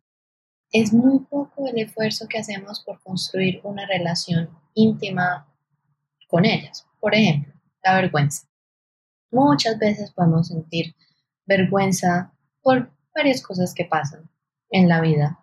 Es 0.70 0.92
muy 0.92 1.20
poco 1.20 1.66
el 1.66 1.78
esfuerzo 1.78 2.26
que 2.28 2.38
hacemos 2.38 2.80
por 2.80 3.00
construir 3.02 3.60
una 3.64 3.86
relación 3.86 4.50
íntima 4.74 5.46
con 6.28 6.44
ellas. 6.44 6.86
Por 7.02 7.16
ejemplo, 7.16 7.52
la 7.82 7.96
vergüenza. 7.96 8.46
Muchas 9.32 9.76
veces 9.76 10.12
podemos 10.12 10.46
sentir 10.46 10.94
vergüenza 11.44 12.32
por 12.62 12.92
varias 13.12 13.42
cosas 13.42 13.74
que 13.74 13.84
pasan 13.84 14.30
en 14.70 14.88
la 14.88 15.00
vida 15.00 15.36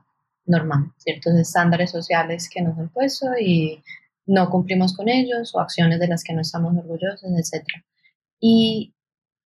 normal, 0.46 0.94
ciertos 0.96 1.34
estándares 1.34 1.92
sociales 1.92 2.50
que 2.50 2.62
nos 2.62 2.80
han 2.80 2.88
puesto 2.88 3.38
y 3.38 3.84
no 4.26 4.50
cumplimos 4.50 4.96
con 4.96 5.10
ellos 5.10 5.54
o 5.54 5.60
acciones 5.60 6.00
de 6.00 6.08
las 6.08 6.24
que 6.24 6.32
no 6.32 6.40
estamos 6.40 6.78
orgullosos, 6.78 7.30
etc. 7.30 7.66
Y 8.40 8.96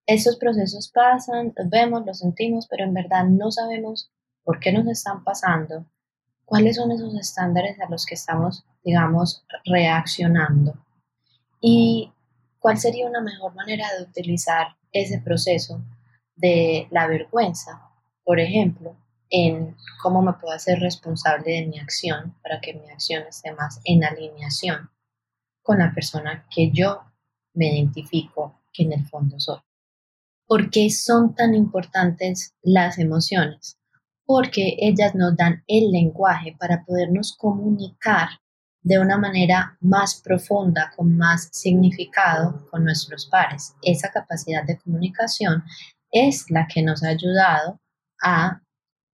esos 0.04 0.36
procesos 0.36 0.92
pasan, 0.92 1.54
los 1.56 1.70
vemos, 1.70 2.04
los 2.04 2.18
sentimos, 2.18 2.66
pero 2.68 2.84
en 2.84 2.92
verdad 2.92 3.24
no 3.24 3.50
sabemos 3.50 4.10
por 4.44 4.60
qué 4.60 4.70
nos 4.70 4.86
están 4.86 5.24
pasando, 5.24 5.86
cuáles 6.44 6.76
son 6.76 6.92
esos 6.92 7.14
estándares 7.14 7.80
a 7.80 7.88
los 7.88 8.04
que 8.04 8.16
estamos, 8.16 8.66
digamos, 8.84 9.46
reaccionando 9.64 10.74
y 11.62 12.12
cuál 12.58 12.76
sería 12.76 13.08
una 13.08 13.20
mejor 13.20 13.54
manera 13.54 13.86
de 13.96 14.02
utilizar 14.02 14.76
ese 14.90 15.20
proceso 15.20 15.80
de 16.34 16.88
la 16.90 17.06
vergüenza, 17.06 17.88
por 18.24 18.40
ejemplo, 18.40 18.96
en 19.30 19.76
cómo 20.02 20.20
me 20.22 20.34
puedo 20.34 20.54
hacer 20.54 20.80
responsable 20.80 21.52
de 21.52 21.66
mi 21.66 21.78
acción 21.78 22.34
para 22.42 22.60
que 22.60 22.74
mi 22.74 22.90
acción 22.90 23.22
esté 23.28 23.52
más 23.52 23.80
en 23.84 24.04
alineación 24.04 24.90
con 25.62 25.78
la 25.78 25.94
persona 25.94 26.44
que 26.50 26.70
yo 26.72 27.02
me 27.54 27.72
identifico 27.72 28.60
que 28.72 28.82
en 28.82 28.92
el 28.92 29.06
fondo 29.06 29.38
soy. 29.38 29.60
¿Por 30.46 30.68
qué 30.68 30.90
son 30.90 31.34
tan 31.34 31.54
importantes 31.54 32.54
las 32.60 32.98
emociones? 32.98 33.78
Porque 34.24 34.76
ellas 34.80 35.14
nos 35.14 35.36
dan 35.36 35.62
el 35.68 35.92
lenguaje 35.92 36.56
para 36.58 36.84
podernos 36.84 37.36
comunicar 37.36 38.28
de 38.82 38.98
una 38.98 39.16
manera 39.16 39.76
más 39.80 40.20
profunda, 40.22 40.92
con 40.96 41.16
más 41.16 41.48
significado 41.52 42.66
con 42.70 42.84
nuestros 42.84 43.26
pares. 43.26 43.74
Esa 43.82 44.10
capacidad 44.10 44.64
de 44.64 44.78
comunicación 44.78 45.62
es 46.10 46.50
la 46.50 46.66
que 46.66 46.82
nos 46.82 47.02
ha 47.02 47.08
ayudado 47.08 47.80
a 48.22 48.60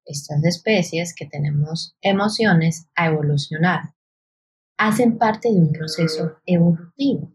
estas 0.06 0.44
especies 0.44 1.16
que 1.16 1.26
tenemos 1.26 1.96
emociones 2.02 2.88
a 2.96 3.08
evolucionar. 3.08 3.94
Hacen 4.78 5.18
parte 5.18 5.50
de 5.50 5.60
un 5.60 5.72
proceso 5.72 6.38
evolutivo. 6.46 7.32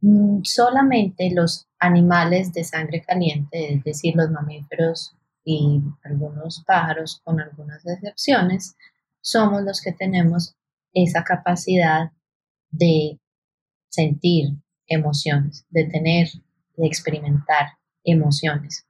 Mm, 0.00 0.40
solamente 0.42 1.30
los 1.32 1.66
animales 1.78 2.52
de 2.52 2.64
sangre 2.64 3.02
caliente, 3.02 3.74
es 3.74 3.84
decir, 3.84 4.14
los 4.16 4.30
mamíferos 4.30 5.16
y 5.44 5.80
algunos 6.02 6.62
pájaros, 6.66 7.20
con 7.24 7.40
algunas 7.40 7.86
excepciones, 7.86 8.76
somos 9.22 9.62
los 9.62 9.80
que 9.80 9.92
tenemos 9.92 10.56
esa 10.94 11.24
capacidad 11.24 12.12
de 12.70 13.20
sentir 13.90 14.56
emociones, 14.86 15.66
de 15.70 15.84
tener, 15.84 16.28
de 16.76 16.86
experimentar 16.86 17.78
emociones. 18.04 18.86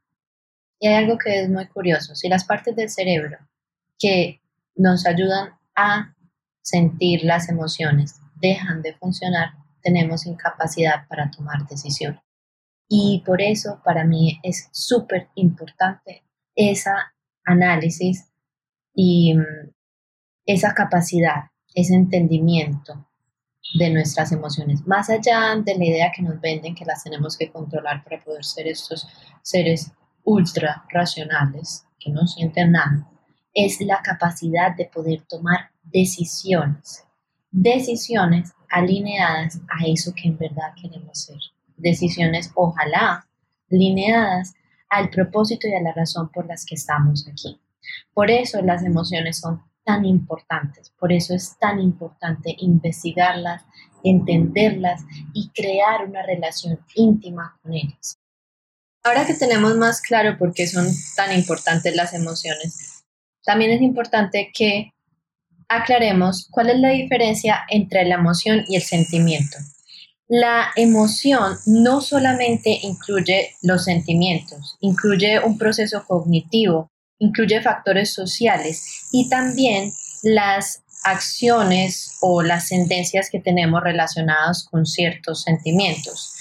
Y 0.79 0.89
hay 0.89 0.95
algo 0.95 1.19
que 1.19 1.41
es 1.41 1.49
muy 1.49 1.67
curioso, 1.67 2.15
si 2.15 2.29
las 2.29 2.45
partes 2.45 2.77
del 2.77 2.91
cerebro 2.91 3.39
que 3.99 4.41
nos 4.77 5.07
ayudan 5.07 5.59
a 5.75 6.15
sentir 6.63 7.25
las 7.25 7.49
emociones 7.49 8.21
dejan 8.37 8.83
de 8.83 8.95
funcionar, 8.95 9.55
tenemos 9.83 10.27
incapacidad 10.27 11.07
para 11.09 11.31
tomar 11.31 11.67
decisiones. 11.69 12.21
Y 12.89 13.23
por 13.25 13.41
eso 13.41 13.81
para 13.85 14.05
mí 14.05 14.41
es 14.43 14.69
súper 14.73 15.29
importante 15.35 16.25
esa 16.55 17.15
análisis 17.45 18.31
y 18.95 19.35
mm, 19.35 19.73
esa 20.47 20.75
capacidad, 20.75 21.51
ese 21.75 21.95
entendimiento 21.95 23.07
de 23.75 23.91
nuestras 23.91 24.31
emociones, 24.33 24.87
más 24.87 25.11
allá 25.11 25.57
de 25.57 25.77
la 25.77 25.85
idea 25.85 26.13
que 26.15 26.23
nos 26.23 26.41
venden 26.41 26.75
que 26.75 26.85
las 26.85 27.03
tenemos 27.03 27.37
que 27.37 27.51
controlar 27.51 28.05
para 28.05 28.23
poder 28.23 28.45
ser 28.45 28.69
estos 28.69 29.09
seres 29.43 29.91
ultra 30.23 30.85
racionales 30.91 31.85
que 31.99 32.11
no 32.11 32.27
sienten 32.27 32.73
nada, 32.73 33.09
es 33.53 33.81
la 33.81 34.01
capacidad 34.03 34.75
de 34.77 34.87
poder 34.87 35.23
tomar 35.23 35.71
decisiones, 35.83 37.05
decisiones 37.51 38.53
alineadas 38.69 39.61
a 39.69 39.87
eso 39.87 40.13
que 40.15 40.29
en 40.29 40.39
verdad 40.39 40.75
queremos 40.81 41.19
ser, 41.19 41.39
decisiones 41.77 42.51
ojalá 42.55 43.27
alineadas 43.71 44.55
al 44.89 45.11
propósito 45.11 45.67
y 45.67 45.75
a 45.75 45.83
la 45.83 45.93
razón 45.93 46.31
por 46.31 46.47
las 46.47 46.65
que 46.65 46.75
estamos 46.75 47.27
aquí. 47.29 47.61
Por 48.13 48.31
eso 48.31 48.63
las 48.63 48.85
emociones 48.85 49.39
son 49.39 49.63
tan 49.85 50.05
importantes, 50.05 50.93
por 50.99 51.13
eso 51.13 51.35
es 51.35 51.57
tan 51.59 51.81
importante 51.81 52.55
investigarlas, 52.59 53.63
entenderlas 54.03 55.03
y 55.33 55.51
crear 55.51 56.07
una 56.07 56.23
relación 56.23 56.79
íntima 56.95 57.59
con 57.63 57.75
ellas. 57.75 58.19
Ahora 59.03 59.27
que 59.27 59.35
tenemos 59.35 59.77
más 59.77 60.01
claro 60.01 60.39
por 60.39 60.55
qué 60.55 60.67
son 60.67 60.87
tan 61.17 61.33
importantes 61.33 61.95
las 61.95 62.15
emociones, 62.15 63.05
también 63.45 63.71
es 63.73 63.83
importante 63.83 64.51
que 64.55 64.93
aclaremos 65.69 66.49
cuál 66.51 66.71
es 66.71 66.79
la 66.79 66.91
diferencia 66.91 67.65
entre 67.69 68.05
la 68.05 68.15
emoción 68.15 68.65
y 68.67 68.77
el 68.77 68.83
sentimiento. 68.83 69.59
La 70.27 70.73
emoción 70.77 71.59
no 71.67 72.01
solamente 72.01 72.79
incluye 72.83 73.55
los 73.63 73.85
sentimientos, 73.85 74.77
incluye 74.81 75.39
un 75.45 75.59
proceso 75.59 76.05
cognitivo, 76.07 76.89
incluye 77.25 77.63
factores 77.63 78.13
sociales 78.13 79.07
y 79.11 79.29
también 79.29 79.93
las 80.23 80.83
acciones 81.05 82.17
o 82.21 82.43
las 82.43 82.69
sentencias 82.69 83.29
que 83.31 83.41
tenemos 83.41 83.83
relacionadas 83.83 84.65
con 84.71 84.87
ciertos 84.87 85.43
sentimientos. 85.43 86.35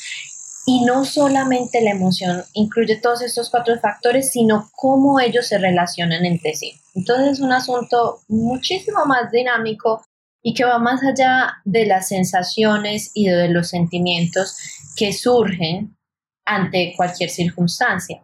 Y 0.66 0.86
no 0.86 1.04
solamente 1.04 1.82
la 1.82 1.92
emoción 1.92 2.44
incluye 2.54 2.96
todos 2.96 3.22
estos 3.22 3.50
cuatro 3.50 3.78
factores, 3.80 4.32
sino 4.32 4.70
cómo 4.74 5.20
ellos 5.20 5.48
se 5.48 5.58
relacionan 5.58 6.26
entre 6.26 6.54
sí. 6.54 6.80
Entonces 6.96 7.34
es 7.34 7.40
un 7.42 7.52
asunto 7.52 8.22
muchísimo 8.30 9.06
más 9.06 9.30
dinámico 9.32 10.06
y 10.42 10.54
que 10.54 10.64
va 10.64 10.80
más 10.80 11.02
allá 11.04 11.56
de 11.66 11.86
las 11.86 12.08
sensaciones 12.08 13.12
y 13.14 13.28
de 13.28 13.50
los 13.50 13.70
sentimientos 13.70 14.56
que 14.96 15.12
surgen 15.12 15.98
ante 16.46 16.94
cualquier 16.96 17.30
circunstancia. 17.30 18.24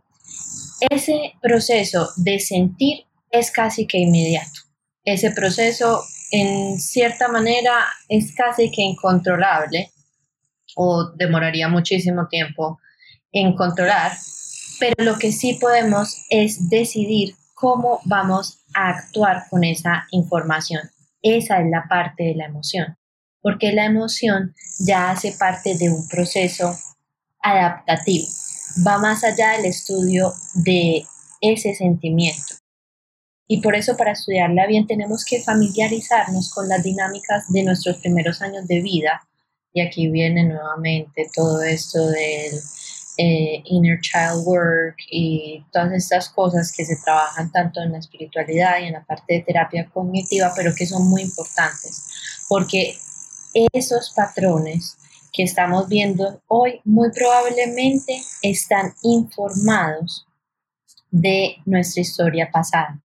Ese 0.81 1.33
proceso 1.41 2.09
de 2.17 2.39
sentir 2.39 3.05
es 3.31 3.51
casi 3.51 3.85
que 3.85 3.97
inmediato. 3.97 4.61
Ese 5.03 5.31
proceso 5.31 6.03
en 6.31 6.79
cierta 6.79 7.27
manera 7.27 7.85
es 8.07 8.33
casi 8.35 8.71
que 8.71 8.81
incontrolable 8.81 9.91
o 10.75 11.11
demoraría 11.15 11.67
muchísimo 11.67 12.27
tiempo 12.27 12.79
en 13.31 13.55
controlar, 13.55 14.13
pero 14.79 15.03
lo 15.03 15.17
que 15.17 15.31
sí 15.31 15.57
podemos 15.59 16.23
es 16.29 16.69
decidir 16.69 17.35
cómo 17.53 17.99
vamos 18.05 18.59
a 18.73 18.89
actuar 18.89 19.43
con 19.49 19.63
esa 19.63 20.07
información. 20.11 20.81
Esa 21.21 21.59
es 21.59 21.69
la 21.69 21.85
parte 21.89 22.23
de 22.23 22.35
la 22.35 22.45
emoción, 22.45 22.97
porque 23.41 23.73
la 23.73 23.85
emoción 23.85 24.55
ya 24.79 25.11
hace 25.11 25.33
parte 25.37 25.77
de 25.77 25.89
un 25.89 26.07
proceso 26.07 26.73
adaptativo, 27.41 28.27
va 28.85 28.97
más 28.97 29.23
allá 29.23 29.51
del 29.51 29.65
estudio 29.65 30.33
de 30.53 31.05
ese 31.41 31.73
sentimiento. 31.75 32.55
Y 33.47 33.61
por 33.61 33.75
eso 33.75 33.97
para 33.97 34.11
estudiarla 34.11 34.67
bien 34.67 34.85
tenemos 34.85 35.25
que 35.25 35.41
familiarizarnos 35.41 36.53
con 36.53 36.69
las 36.69 36.83
dinámicas 36.83 37.51
de 37.51 37.63
nuestros 37.63 37.97
primeros 37.97 38.41
años 38.41 38.67
de 38.67 38.81
vida. 38.81 39.27
Y 39.73 39.81
aquí 39.81 40.07
viene 40.07 40.43
nuevamente 40.43 41.27
todo 41.33 41.63
esto 41.63 42.09
del 42.09 42.59
eh, 43.17 43.61
inner 43.65 43.99
child 44.01 44.45
work 44.45 44.95
y 45.09 45.65
todas 45.73 45.91
estas 45.93 46.29
cosas 46.29 46.71
que 46.71 46.85
se 46.85 46.95
trabajan 47.03 47.51
tanto 47.51 47.81
en 47.81 47.91
la 47.91 47.97
espiritualidad 47.97 48.79
y 48.81 48.85
en 48.85 48.93
la 48.93 49.03
parte 49.03 49.33
de 49.33 49.41
terapia 49.41 49.89
cognitiva, 49.89 50.53
pero 50.55 50.73
que 50.75 50.85
son 50.85 51.07
muy 51.09 51.23
importantes, 51.23 52.03
porque 52.47 52.97
esos 53.73 54.11
patrones 54.15 54.95
que 55.31 55.43
estamos 55.43 55.87
viendo 55.87 56.41
hoy 56.47 56.81
muy 56.85 57.11
probablemente 57.11 58.21
están 58.41 58.93
informados 59.03 60.25
de 61.11 61.57
nuestra 61.65 62.01
historia 62.01 62.49
pasada. 62.51 63.01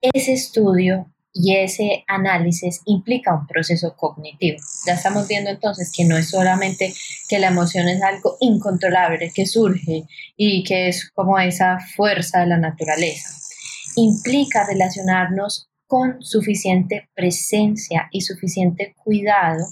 Ese 0.00 0.32
estudio 0.32 1.06
y 1.32 1.56
ese 1.56 2.04
análisis 2.06 2.80
implica 2.84 3.34
un 3.34 3.46
proceso 3.46 3.96
cognitivo. 3.96 4.58
Ya 4.86 4.94
estamos 4.94 5.26
viendo 5.26 5.50
entonces 5.50 5.92
que 5.94 6.04
no 6.04 6.16
es 6.16 6.30
solamente 6.30 6.94
que 7.28 7.40
la 7.40 7.48
emoción 7.48 7.88
es 7.88 8.00
algo 8.02 8.36
incontrolable 8.40 9.32
que 9.34 9.44
surge 9.44 10.04
y 10.36 10.62
que 10.62 10.88
es 10.88 11.10
como 11.10 11.38
esa 11.38 11.78
fuerza 11.96 12.40
de 12.40 12.46
la 12.46 12.58
naturaleza. 12.58 13.30
Implica 13.96 14.64
relacionarnos 14.64 15.68
con 15.86 16.22
suficiente 16.22 17.08
presencia 17.14 18.08
y 18.12 18.20
suficiente 18.20 18.94
cuidado 19.02 19.64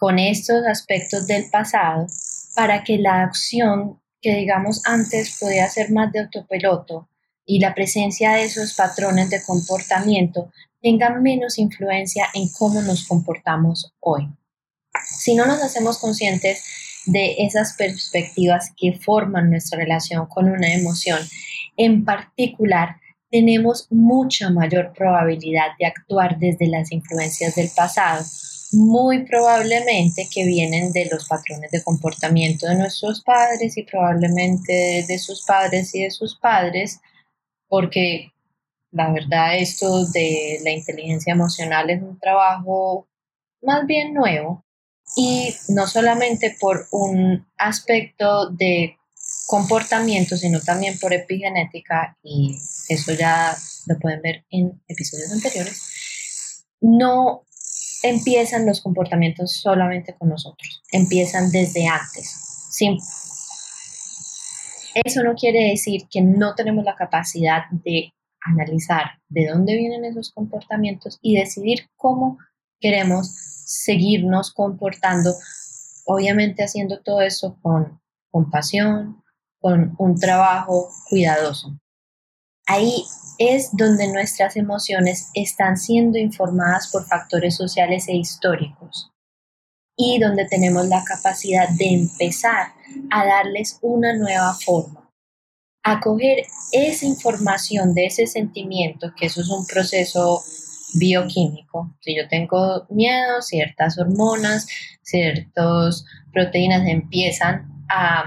con 0.00 0.18
estos 0.18 0.64
aspectos 0.66 1.26
del 1.26 1.50
pasado 1.50 2.06
para 2.54 2.82
que 2.82 2.96
la 2.96 3.22
acción 3.22 4.00
que 4.22 4.34
digamos 4.34 4.80
antes 4.86 5.36
podía 5.38 5.68
ser 5.68 5.90
más 5.90 6.10
de 6.10 6.20
autopiloto 6.20 7.10
y 7.44 7.60
la 7.60 7.74
presencia 7.74 8.32
de 8.32 8.44
esos 8.44 8.72
patrones 8.72 9.28
de 9.28 9.42
comportamiento 9.42 10.50
tengan 10.80 11.22
menos 11.22 11.58
influencia 11.58 12.28
en 12.32 12.48
cómo 12.48 12.80
nos 12.80 13.06
comportamos 13.06 13.92
hoy. 14.00 14.26
Si 15.04 15.34
no 15.34 15.44
nos 15.44 15.62
hacemos 15.62 15.98
conscientes 15.98 16.64
de 17.04 17.34
esas 17.40 17.74
perspectivas 17.74 18.72
que 18.78 18.98
forman 18.98 19.50
nuestra 19.50 19.80
relación 19.80 20.24
con 20.26 20.48
una 20.48 20.72
emoción, 20.72 21.20
en 21.76 22.06
particular, 22.06 22.96
tenemos 23.30 23.86
mucha 23.90 24.48
mayor 24.48 24.94
probabilidad 24.94 25.76
de 25.78 25.84
actuar 25.84 26.38
desde 26.38 26.68
las 26.68 26.90
influencias 26.90 27.54
del 27.54 27.68
pasado, 27.76 28.24
muy 28.72 29.24
probablemente 29.24 30.28
que 30.32 30.44
vienen 30.44 30.92
de 30.92 31.08
los 31.10 31.26
patrones 31.26 31.70
de 31.70 31.82
comportamiento 31.82 32.66
de 32.66 32.76
nuestros 32.76 33.22
padres 33.22 33.76
y 33.76 33.82
probablemente 33.82 35.04
de 35.06 35.18
sus 35.18 35.44
padres 35.44 35.94
y 35.94 36.04
de 36.04 36.10
sus 36.10 36.36
padres, 36.38 37.00
porque 37.68 38.32
la 38.92 39.12
verdad 39.12 39.56
esto 39.56 40.06
de 40.06 40.60
la 40.62 40.70
inteligencia 40.70 41.32
emocional 41.32 41.90
es 41.90 42.02
un 42.02 42.18
trabajo 42.18 43.08
más 43.62 43.86
bien 43.86 44.14
nuevo 44.14 44.64
y 45.16 45.54
no 45.68 45.86
solamente 45.86 46.56
por 46.60 46.86
un 46.92 47.46
aspecto 47.56 48.50
de 48.50 48.96
comportamiento, 49.46 50.36
sino 50.36 50.60
también 50.60 50.98
por 50.98 51.12
epigenética 51.12 52.16
y 52.22 52.56
eso 52.88 53.12
ya 53.12 53.56
lo 53.86 53.98
pueden 53.98 54.22
ver 54.22 54.44
en 54.50 54.80
episodios 54.86 55.32
anteriores. 55.32 56.64
No 56.80 57.44
empiezan 58.02 58.66
los 58.66 58.80
comportamientos 58.80 59.52
solamente 59.52 60.14
con 60.16 60.28
nosotros, 60.28 60.82
empiezan 60.92 61.50
desde 61.50 61.86
antes. 61.86 62.68
Sin 62.70 62.98
eso 64.94 65.22
no 65.22 65.34
quiere 65.34 65.70
decir 65.70 66.08
que 66.10 66.20
no 66.20 66.54
tenemos 66.54 66.84
la 66.84 66.96
capacidad 66.96 67.62
de 67.70 68.12
analizar 68.40 69.18
de 69.28 69.46
dónde 69.46 69.76
vienen 69.76 70.04
esos 70.04 70.32
comportamientos 70.32 71.18
y 71.22 71.36
decidir 71.36 71.88
cómo 71.96 72.38
queremos 72.80 73.28
seguirnos 73.66 74.52
comportando, 74.52 75.34
obviamente 76.06 76.64
haciendo 76.64 77.00
todo 77.00 77.20
eso 77.20 77.56
con 77.62 78.00
compasión, 78.30 79.22
con 79.60 79.94
un 79.98 80.18
trabajo 80.18 80.88
cuidadoso. 81.08 81.78
Ahí 82.66 83.04
es 83.40 83.70
donde 83.72 84.06
nuestras 84.12 84.54
emociones 84.56 85.30
están 85.32 85.78
siendo 85.78 86.18
informadas 86.18 86.88
por 86.88 87.06
factores 87.06 87.56
sociales 87.56 88.06
e 88.06 88.14
históricos 88.14 89.10
y 89.96 90.18
donde 90.18 90.44
tenemos 90.44 90.86
la 90.88 91.02
capacidad 91.04 91.70
de 91.70 91.86
empezar 91.86 92.74
a 93.10 93.24
darles 93.24 93.78
una 93.80 94.14
nueva 94.14 94.52
forma, 94.54 95.10
a 95.82 96.00
coger 96.00 96.44
esa 96.72 97.06
información 97.06 97.94
de 97.94 98.06
ese 98.06 98.26
sentimiento, 98.26 99.14
que 99.16 99.26
eso 99.26 99.40
es 99.40 99.48
un 99.48 99.66
proceso 99.66 100.42
bioquímico. 100.92 101.96
Si 102.00 102.14
yo 102.14 102.28
tengo 102.28 102.86
miedo, 102.90 103.40
ciertas 103.40 103.98
hormonas, 103.98 104.66
ciertas 105.02 106.04
proteínas 106.30 106.86
empiezan 106.86 107.84
a 107.88 108.24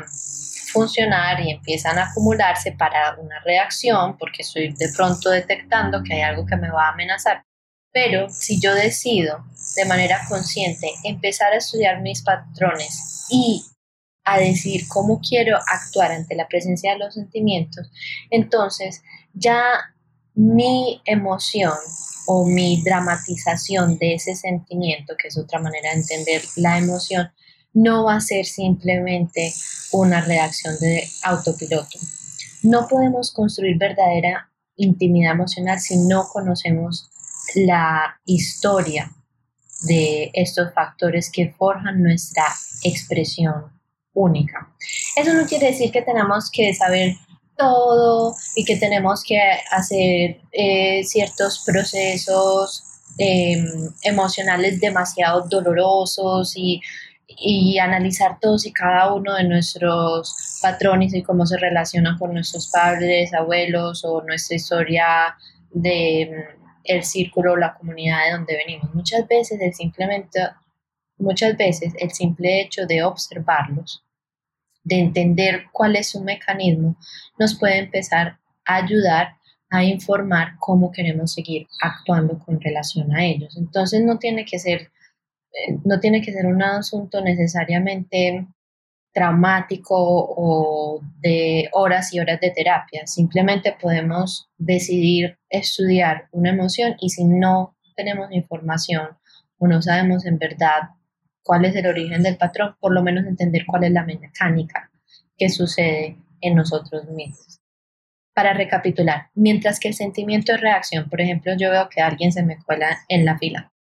funcionar 0.73 1.39
y 1.39 1.51
empiezan 1.51 1.97
a 1.99 2.09
acumularse 2.09 2.73
para 2.73 3.15
una 3.19 3.39
reacción 3.45 4.17
porque 4.17 4.41
estoy 4.41 4.73
de 4.73 4.91
pronto 4.95 5.29
detectando 5.29 6.03
que 6.03 6.15
hay 6.15 6.21
algo 6.21 6.45
que 6.45 6.57
me 6.57 6.71
va 6.71 6.87
a 6.87 6.93
amenazar. 6.93 7.45
Pero 7.91 8.27
si 8.29 8.59
yo 8.59 8.73
decido 8.73 9.45
de 9.75 9.85
manera 9.85 10.19
consciente 10.27 10.91
empezar 11.03 11.53
a 11.53 11.57
estudiar 11.57 12.01
mis 12.01 12.23
patrones 12.23 13.27
y 13.29 13.63
a 14.25 14.39
decir 14.39 14.87
cómo 14.87 15.21
quiero 15.21 15.57
actuar 15.67 16.11
ante 16.11 16.35
la 16.35 16.47
presencia 16.47 16.93
de 16.93 16.99
los 16.99 17.13
sentimientos, 17.13 17.91
entonces 18.31 19.03
ya 19.33 19.61
mi 20.33 21.01
emoción 21.05 21.73
o 22.25 22.45
mi 22.45 22.81
dramatización 22.83 23.97
de 23.97 24.15
ese 24.15 24.35
sentimiento, 24.35 25.15
que 25.17 25.27
es 25.27 25.37
otra 25.37 25.59
manera 25.59 25.91
de 25.91 25.97
entender 25.97 26.41
la 26.55 26.77
emoción, 26.77 27.31
no 27.73 28.05
va 28.05 28.15
a 28.15 28.21
ser 28.21 28.45
simplemente 28.45 29.53
una 29.91 30.21
reacción 30.21 30.77
de 30.79 31.07
autopiloto. 31.23 31.99
No 32.63 32.87
podemos 32.87 33.31
construir 33.31 33.77
verdadera 33.77 34.49
intimidad 34.75 35.33
emocional 35.33 35.79
si 35.79 35.97
no 35.97 36.27
conocemos 36.31 37.09
la 37.55 38.19
historia 38.25 39.11
de 39.83 40.31
estos 40.33 40.73
factores 40.73 41.29
que 41.31 41.53
forjan 41.57 42.01
nuestra 42.01 42.45
expresión 42.83 43.71
única. 44.13 44.73
Eso 45.15 45.33
no 45.33 45.45
quiere 45.45 45.67
decir 45.67 45.91
que 45.91 46.01
tenemos 46.01 46.49
que 46.51 46.73
saber 46.73 47.15
todo 47.57 48.35
y 48.55 48.65
que 48.65 48.77
tenemos 48.77 49.23
que 49.23 49.39
hacer 49.71 50.41
eh, 50.51 51.03
ciertos 51.03 51.63
procesos 51.65 52.83
em, 53.17 53.89
emocionales 54.03 54.79
demasiado 54.79 55.41
dolorosos 55.47 56.53
y, 56.55 56.81
y, 57.27 57.77
analizar 57.79 58.39
todos 58.39 58.65
y 58.65 58.73
cada 58.73 59.13
uno 59.13 59.35
de 59.35 59.43
nuestros 59.45 60.59
patrones 60.61 61.13
y 61.13 61.23
cómo 61.23 61.45
se 61.45 61.57
relacionan 61.57 62.17
con 62.17 62.33
nuestros 62.33 62.69
padres, 62.71 63.33
abuelos 63.33 64.03
o 64.05 64.21
nuestra 64.21 64.55
historia 64.55 65.35
de 65.71 66.45
el 66.83 67.03
círculo 67.03 67.53
o 67.53 67.57
la 67.57 67.73
comunidad 67.73 68.25
de 68.25 68.31
donde 68.33 68.57
venimos. 68.57 68.93
Muchas 68.93 69.27
veces 69.27 69.59
el 69.61 69.73
simplemente 69.73 70.39
muchas 71.17 71.55
veces 71.55 71.93
el 71.99 72.11
simple 72.11 72.61
hecho 72.61 72.85
de 72.85 73.03
observarlos 73.03 74.03
de 74.83 74.99
entender 74.99 75.65
cuál 75.71 75.95
es 75.95 76.09
su 76.09 76.21
mecanismo, 76.21 76.97
nos 77.39 77.57
puede 77.57 77.79
empezar 77.79 78.39
a 78.65 78.75
ayudar 78.75 79.35
a 79.69 79.83
informar 79.83 80.55
cómo 80.59 80.91
queremos 80.91 81.33
seguir 81.33 81.67
actuando 81.81 82.37
con 82.37 82.61
relación 82.61 83.15
a 83.15 83.25
ellos. 83.25 83.57
Entonces 83.57 84.03
no 84.03 84.19
tiene 84.19 84.45
que 84.45 84.59
ser, 84.59 84.91
no 85.85 85.99
tiene 85.99 86.21
que 86.21 86.33
ser 86.33 86.45
un 86.45 86.61
asunto 86.63 87.21
necesariamente 87.21 88.47
traumático 89.13 89.95
o 89.95 90.99
de 91.19 91.69
horas 91.71 92.13
y 92.13 92.19
horas 92.19 92.39
de 92.39 92.51
terapia. 92.51 93.05
Simplemente 93.05 93.75
podemos 93.79 94.49
decidir 94.57 95.37
estudiar 95.49 96.27
una 96.31 96.49
emoción 96.49 96.95
y 96.99 97.09
si 97.09 97.23
no 97.23 97.75
tenemos 97.95 98.31
información 98.31 99.09
o 99.59 99.67
no 99.67 99.81
sabemos 99.81 100.25
en 100.25 100.39
verdad 100.39 100.89
cuál 101.43 101.65
es 101.65 101.75
el 101.75 101.85
origen 101.85 102.23
del 102.23 102.37
patrón, 102.37 102.75
por 102.79 102.93
lo 102.93 103.03
menos 103.03 103.25
entender 103.25 103.65
cuál 103.67 103.83
es 103.83 103.91
la 103.91 104.03
mecánica 104.03 104.89
que 105.37 105.49
sucede 105.49 106.17
en 106.41 106.55
nosotros 106.55 107.07
mismos. 107.09 107.59
Para 108.33 108.53
recapitular, 108.53 109.29
mientras 109.35 109.79
que 109.79 109.89
el 109.89 109.93
sentimiento 109.93 110.53
es 110.53 110.61
reacción, 110.61 111.07
por 111.07 111.21
ejemplo, 111.21 111.53
yo 111.55 111.69
veo 111.69 111.87
que 111.89 112.01
alguien 112.01 112.31
se 112.31 112.43
me 112.43 112.57
cuela 112.57 112.97
en 113.07 113.25
la 113.25 113.37
fila, 113.37 113.72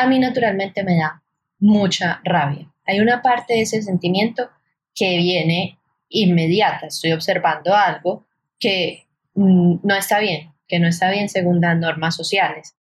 a 0.00 0.06
mí 0.06 0.18
naturalmente 0.18 0.82
me 0.82 0.96
da 0.96 1.22
mucha 1.58 2.20
rabia. 2.24 2.72
Hay 2.86 3.00
una 3.00 3.20
parte 3.20 3.54
de 3.54 3.62
ese 3.62 3.82
sentimiento 3.82 4.48
que 4.94 5.18
viene 5.18 5.78
inmediata, 6.08 6.86
estoy 6.86 7.12
observando 7.12 7.74
algo 7.74 8.26
que 8.58 9.06
mm, 9.34 9.80
no 9.82 9.94
está 9.94 10.18
bien, 10.18 10.52
que 10.66 10.78
no 10.78 10.88
está 10.88 11.10
bien 11.10 11.28
según 11.28 11.60
las 11.60 11.78
normas 11.78 12.16
sociales. 12.16 12.76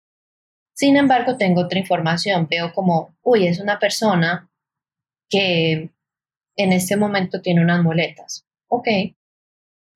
Sin 0.75 0.97
embargo, 0.97 1.39
tengo 1.39 1.63
otra 1.63 1.79
información, 1.79 2.49
veo 2.51 2.75
como, 2.75 3.17
uy, 3.23 3.47
es 3.47 3.61
una 3.61 3.79
persona 3.79 4.51
que 5.31 5.91
en 6.55 6.73
este 6.73 6.97
momento 6.97 7.41
tiene 7.41 7.63
unas 7.63 7.83
muletas. 7.83 8.47
Ok, 8.69 8.89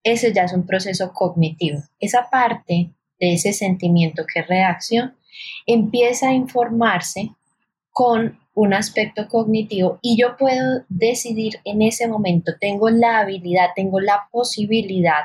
ese 0.02 0.33
ya 0.33 0.44
es 0.44 0.54
un 0.54 0.66
proceso 0.66 1.12
cognitivo. 1.12 1.83
Esa 1.98 2.30
parte 2.30 2.94
de 3.18 3.35
ese 3.35 3.52
sentimiento 3.52 4.24
que 4.26 4.40
es 4.40 4.48
reacción 4.48 5.16
empieza 5.66 6.29
a 6.29 6.35
informarse 6.35 7.31
con 7.90 8.38
un 8.55 8.74
aspecto 8.74 9.29
cognitivo 9.29 9.98
y 10.03 10.20
yo 10.20 10.37
puedo 10.37 10.85
decidir 10.88 11.61
en 11.64 11.83
ese 11.83 12.09
momento, 12.09 12.53
tengo 12.61 12.90
la 12.90 13.20
habilidad, 13.20 13.70
tengo 13.74 14.00
la 14.00 14.29
posibilidad 14.31 15.24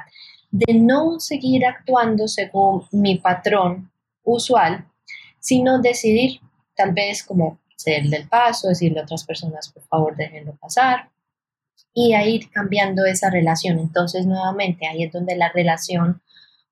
de 0.51 0.73
no 0.73 1.19
seguir 1.19 1.65
actuando 1.65 2.27
según 2.27 2.83
mi 2.91 3.17
patrón 3.17 3.91
usual 4.23 4.85
sino 5.45 5.79
decidir 5.79 6.41
tal 6.75 6.91
vez 6.93 7.23
como 7.23 7.59
cederle 7.77 8.17
el 8.17 8.27
paso, 8.27 8.67
decirle 8.67 8.99
a 8.99 9.03
otras 9.03 9.23
personas, 9.23 9.69
por 9.69 9.83
favor, 9.83 10.15
déjenlo 10.15 10.55
pasar, 10.55 11.11
y 11.93 12.13
a 12.13 12.25
ir 12.25 12.49
cambiando 12.49 13.05
esa 13.05 13.29
relación. 13.29 13.77
Entonces, 13.77 14.25
nuevamente, 14.25 14.87
ahí 14.87 15.03
es 15.03 15.11
donde 15.11 15.35
la 15.35 15.51
relación 15.51 16.19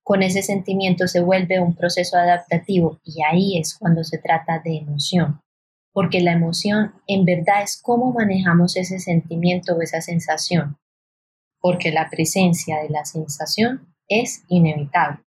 con 0.04 0.22
ese 0.22 0.42
sentimiento 0.44 1.08
se 1.08 1.22
vuelve 1.22 1.62
un 1.62 1.76
proceso 1.76 2.18
adaptativo 2.18 3.00
y 3.06 3.24
ahí 3.24 3.58
es 3.58 3.78
cuando 3.78 4.04
se 4.04 4.18
trata 4.18 4.62
de 4.64 4.78
emoción, 4.78 5.42
porque 5.94 6.20
la 6.20 6.34
emoción 6.34 6.94
en 7.08 7.24
verdad 7.24 7.64
es 7.64 7.80
cómo 7.82 8.12
manejamos 8.12 8.76
ese 8.76 9.00
sentimiento 9.00 9.76
o 9.76 9.82
esa 9.82 10.02
sensación, 10.02 10.78
porque 11.60 11.92
la 11.92 12.10
presencia 12.10 12.82
de 12.82 12.90
la 12.90 13.06
sensación 13.06 13.96
es 14.10 14.44
inevitable. 14.50 15.24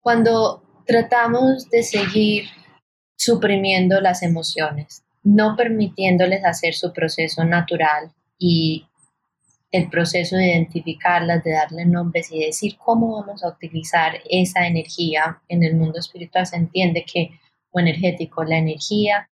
Cuando 0.00 0.62
tratamos 0.86 1.68
de 1.70 1.82
seguir 1.82 2.44
suprimiendo 3.16 4.00
las 4.00 4.22
emociones, 4.22 5.02
no 5.24 5.56
permitiéndoles 5.56 6.44
hacer 6.44 6.74
su 6.74 6.92
proceso 6.92 7.44
natural 7.44 8.12
y 8.38 8.86
el 9.72 9.88
proceso 9.90 10.36
de 10.36 10.50
identificarlas, 10.50 11.42
de 11.42 11.52
darle 11.52 11.84
nombres 11.86 12.30
y 12.30 12.44
decir 12.44 12.76
cómo 12.76 13.20
vamos 13.20 13.42
a 13.42 13.48
utilizar 13.48 14.20
esa 14.30 14.66
energía. 14.66 15.42
En 15.48 15.64
el 15.64 15.74
mundo 15.74 15.98
espiritual 15.98 16.46
se 16.46 16.56
entiende 16.56 17.04
que, 17.04 17.30
o 17.70 17.80
energético, 17.80 18.44
la 18.44 18.58
energía, 18.58 19.28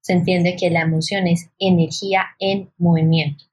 se 0.00 0.14
entiende 0.14 0.56
que 0.56 0.70
la 0.70 0.80
emoción 0.80 1.26
es 1.26 1.50
energía 1.58 2.24
en 2.38 2.72
movimiento. 2.78 3.44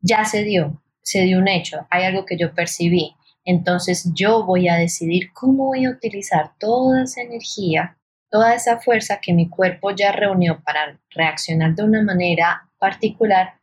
Ya 0.00 0.24
se 0.24 0.42
dio, 0.42 0.82
se 1.00 1.22
dio 1.22 1.38
un 1.38 1.48
hecho, 1.48 1.86
hay 1.90 2.04
algo 2.04 2.26
que 2.26 2.36
yo 2.36 2.54
percibí. 2.54 3.14
Entonces 3.44 4.10
yo 4.12 4.44
voy 4.44 4.68
a 4.68 4.74
decidir 4.74 5.32
cómo 5.32 5.66
voy 5.66 5.84
a 5.84 5.90
utilizar 5.90 6.52
toda 6.58 7.04
esa 7.04 7.22
energía 7.22 7.96
toda 8.30 8.54
esa 8.54 8.78
fuerza 8.78 9.20
que 9.20 9.32
mi 9.32 9.48
cuerpo 9.48 9.92
ya 9.92 10.12
reunió 10.12 10.60
para 10.64 10.98
reaccionar 11.10 11.74
de 11.74 11.84
una 11.84 12.02
manera 12.02 12.68
particular, 12.78 13.54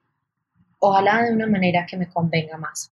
ojalá 0.84 1.24
de 1.24 1.34
una 1.34 1.48
manera 1.48 1.86
que 1.86 1.98
me 1.98 2.10
convenga 2.10 2.58
más. 2.58 2.91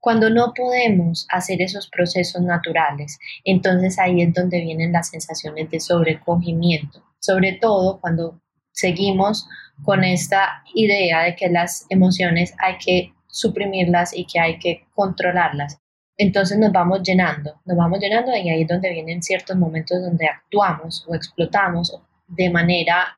Cuando 0.00 0.30
no 0.30 0.54
podemos 0.54 1.26
hacer 1.30 1.60
esos 1.60 1.88
procesos 1.88 2.42
naturales, 2.42 3.18
entonces 3.44 3.98
ahí 3.98 4.22
es 4.22 4.32
donde 4.32 4.60
vienen 4.60 4.92
las 4.92 5.10
sensaciones 5.10 5.70
de 5.70 5.80
sobrecogimiento, 5.80 7.02
sobre 7.18 7.54
todo 7.54 8.00
cuando 8.00 8.40
seguimos 8.70 9.48
con 9.84 10.04
esta 10.04 10.62
idea 10.74 11.22
de 11.22 11.34
que 11.34 11.48
las 11.48 11.86
emociones 11.88 12.54
hay 12.58 12.78
que 12.78 13.12
suprimirlas 13.26 14.16
y 14.16 14.24
que 14.24 14.38
hay 14.38 14.58
que 14.58 14.86
controlarlas 14.94 15.80
entonces 16.20 16.58
nos 16.58 16.72
vamos 16.72 17.00
llenando, 17.04 17.60
nos 17.64 17.76
vamos 17.76 18.00
llenando 18.00 18.36
y 18.36 18.50
ahí 18.50 18.62
es 18.62 18.68
donde 18.68 18.90
vienen 18.90 19.22
ciertos 19.22 19.56
momentos 19.56 20.02
donde 20.02 20.26
actuamos 20.26 21.06
o 21.08 21.14
explotamos 21.14 21.96
de 22.26 22.50
manera 22.50 23.17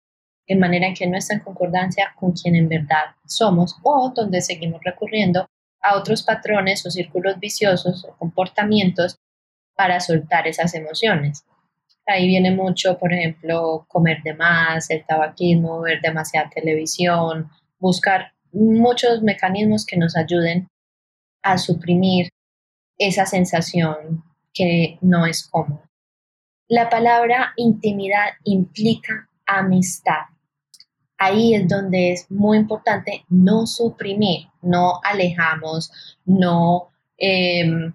en 0.50 0.58
manera 0.58 0.88
en 0.88 0.94
que 0.94 1.06
no 1.06 1.16
está 1.16 1.34
en 1.34 1.40
concordancia 1.40 2.12
con 2.18 2.32
quien 2.32 2.56
en 2.56 2.68
verdad 2.68 3.14
somos 3.24 3.76
o 3.84 4.12
donde 4.12 4.40
seguimos 4.40 4.80
recurriendo 4.84 5.46
a 5.80 5.96
otros 5.96 6.24
patrones 6.24 6.84
o 6.84 6.90
círculos 6.90 7.38
viciosos 7.38 8.04
o 8.04 8.16
comportamientos 8.18 9.16
para 9.76 10.00
soltar 10.00 10.48
esas 10.48 10.74
emociones. 10.74 11.44
Ahí 12.04 12.26
viene 12.26 12.50
mucho, 12.50 12.98
por 12.98 13.12
ejemplo, 13.12 13.84
comer 13.86 14.22
de 14.24 14.34
más, 14.34 14.90
el 14.90 15.06
tabaquismo, 15.06 15.82
ver 15.82 16.00
demasiada 16.00 16.50
televisión, 16.50 17.48
buscar 17.78 18.32
muchos 18.52 19.22
mecanismos 19.22 19.86
que 19.86 19.96
nos 19.96 20.16
ayuden 20.16 20.66
a 21.42 21.58
suprimir 21.58 22.28
esa 22.98 23.24
sensación 23.24 24.24
que 24.52 24.98
no 25.00 25.26
es 25.26 25.46
cómoda. 25.46 25.88
La 26.66 26.90
palabra 26.90 27.52
intimidad 27.56 28.30
implica 28.42 29.28
amistad. 29.46 30.24
Ahí 31.22 31.54
es 31.54 31.68
donde 31.68 32.12
es 32.12 32.30
muy 32.30 32.56
importante 32.56 33.26
no 33.28 33.66
suprimir, 33.66 34.46
no 34.62 35.00
alejamos, 35.04 35.92
no 36.24 36.88
em, 37.18 37.92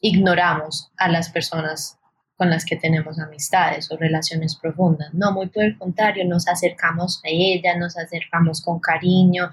ignoramos 0.00 0.90
a 0.96 1.08
las 1.08 1.28
personas 1.28 1.96
con 2.36 2.50
las 2.50 2.64
que 2.64 2.74
tenemos 2.74 3.20
amistades 3.20 3.88
o 3.92 3.96
relaciones 3.96 4.56
profundas. 4.56 5.14
No, 5.14 5.30
muy 5.32 5.46
por 5.50 5.62
el 5.62 5.78
contrario, 5.78 6.24
nos 6.24 6.48
acercamos 6.48 7.20
a 7.24 7.28
ella, 7.28 7.76
nos 7.76 7.96
acercamos 7.96 8.60
con 8.60 8.80
cariño, 8.80 9.50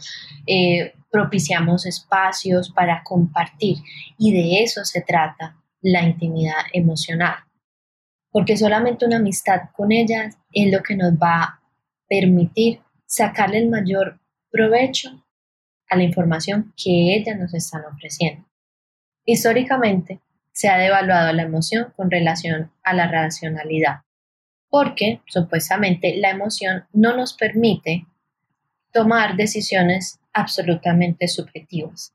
eh, 0.48 0.96
propiciamos 1.12 1.86
espacios 1.86 2.72
para 2.72 3.04
compartir 3.04 3.78
y 4.18 4.34
de 4.34 4.64
eso 4.64 4.84
se 4.84 5.02
trata 5.02 5.56
la 5.82 6.02
intimidad 6.02 6.64
emocional. 6.74 7.36
Porque 8.32 8.58
solamente 8.58 9.06
una 9.06 9.18
amistad 9.18 9.70
con 9.76 9.92
ella 9.92 10.32
es 10.52 10.72
lo 10.72 10.82
que 10.82 10.96
nos 10.96 11.14
va 11.14 11.44
a 11.44 11.62
permitir 12.10 12.82
sacarle 13.16 13.60
el 13.60 13.70
mayor 13.70 14.20
provecho 14.52 15.24
a 15.90 15.96
la 15.96 16.04
información 16.04 16.74
que 16.76 17.16
ellas 17.16 17.40
nos 17.40 17.54
están 17.54 17.86
ofreciendo. 17.86 18.46
Históricamente, 19.24 20.20
se 20.52 20.68
ha 20.68 20.78
devaluado 20.78 21.32
la 21.32 21.44
emoción 21.44 21.94
con 21.96 22.12
relación 22.12 22.72
a 22.84 22.94
la 22.94 23.08
racionalidad, 23.08 24.02
porque 24.70 25.22
supuestamente 25.28 26.18
la 26.18 26.32
emoción 26.32 26.86
no 26.92 27.16
nos 27.16 27.34
permite 27.34 28.06
tomar 28.92 29.38
decisiones 29.38 30.20
absolutamente 30.34 31.30
subjetivas. 31.30 32.14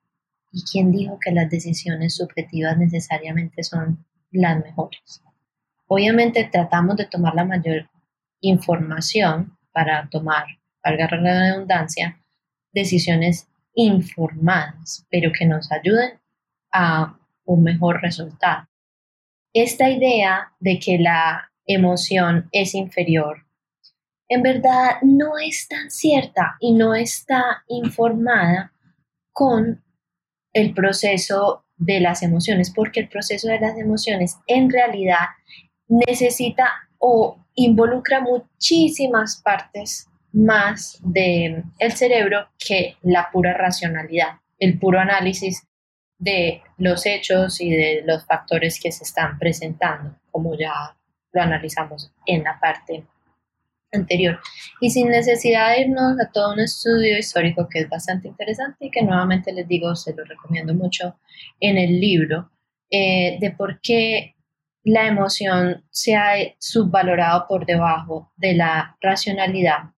¿Y 0.52 0.64
quién 0.70 0.92
dijo 0.92 1.18
que 1.18 1.32
las 1.32 1.48
decisiones 1.48 2.16
subjetivas 2.16 2.76
necesariamente 2.76 3.62
son 3.62 4.04
las 4.32 4.62
mejores? 4.62 5.22
Obviamente 5.86 6.48
tratamos 6.52 6.96
de 6.96 7.06
tomar 7.06 7.34
la 7.34 7.44
mayor 7.44 7.88
información 8.40 9.56
para 9.72 10.08
tomar, 10.10 10.44
valga 10.84 11.08
la 11.10 11.50
redundancia, 11.50 12.20
decisiones 12.72 13.48
informadas, 13.74 15.06
pero 15.10 15.32
que 15.32 15.46
nos 15.46 15.70
ayuden 15.72 16.18
a 16.72 17.18
un 17.44 17.62
mejor 17.62 18.00
resultado. 18.00 18.68
Esta 19.52 19.90
idea 19.90 20.52
de 20.60 20.78
que 20.78 20.98
la 20.98 21.50
emoción 21.66 22.48
es 22.52 22.74
inferior 22.74 23.44
en 24.30 24.42
verdad 24.42 25.02
no 25.02 25.38
es 25.38 25.66
tan 25.66 25.90
cierta 25.90 26.56
y 26.60 26.72
no 26.72 26.94
está 26.94 27.64
informada 27.66 28.72
con 29.32 29.82
el 30.52 30.72
proceso 30.72 31.64
de 31.76 31.98
las 31.98 32.22
emociones, 32.22 32.72
porque 32.72 33.00
el 33.00 33.08
proceso 33.08 33.48
de 33.48 33.58
las 33.58 33.76
emociones 33.76 34.36
en 34.46 34.70
realidad 34.70 35.26
necesita 35.88 36.70
o 36.98 37.44
involucra 37.56 38.20
muchísimas 38.20 39.42
partes 39.42 40.06
más 40.32 40.98
del 41.02 41.64
el 41.78 41.92
cerebro 41.92 42.48
que 42.58 42.96
la 43.02 43.30
pura 43.32 43.54
racionalidad, 43.54 44.38
el 44.58 44.78
puro 44.78 45.00
análisis 45.00 45.66
de 46.18 46.62
los 46.76 47.06
hechos 47.06 47.60
y 47.60 47.70
de 47.70 48.02
los 48.04 48.24
factores 48.26 48.78
que 48.80 48.92
se 48.92 49.04
están 49.04 49.38
presentando, 49.38 50.16
como 50.30 50.56
ya 50.56 50.96
lo 51.32 51.42
analizamos 51.42 52.12
en 52.26 52.44
la 52.44 52.58
parte 52.60 53.04
anterior. 53.92 54.38
Y 54.80 54.90
sin 54.90 55.08
necesidad 55.08 55.70
de 55.70 55.82
irnos 55.82 56.20
a 56.20 56.30
todo 56.30 56.52
un 56.52 56.60
estudio 56.60 57.18
histórico 57.18 57.68
que 57.68 57.80
es 57.80 57.88
bastante 57.88 58.28
interesante 58.28 58.86
y 58.86 58.90
que 58.90 59.02
nuevamente 59.02 59.52
les 59.52 59.66
digo, 59.66 59.94
se 59.96 60.14
lo 60.14 60.24
recomiendo 60.24 60.74
mucho 60.74 61.16
en 61.58 61.78
el 61.78 62.00
libro, 62.00 62.50
eh, 62.90 63.38
de 63.40 63.50
por 63.50 63.80
qué 63.80 64.34
la 64.84 65.06
emoción 65.06 65.84
se 65.90 66.16
ha 66.16 66.34
subvalorado 66.58 67.46
por 67.48 67.66
debajo 67.66 68.32
de 68.36 68.54
la 68.54 68.96
racionalidad 69.00 69.90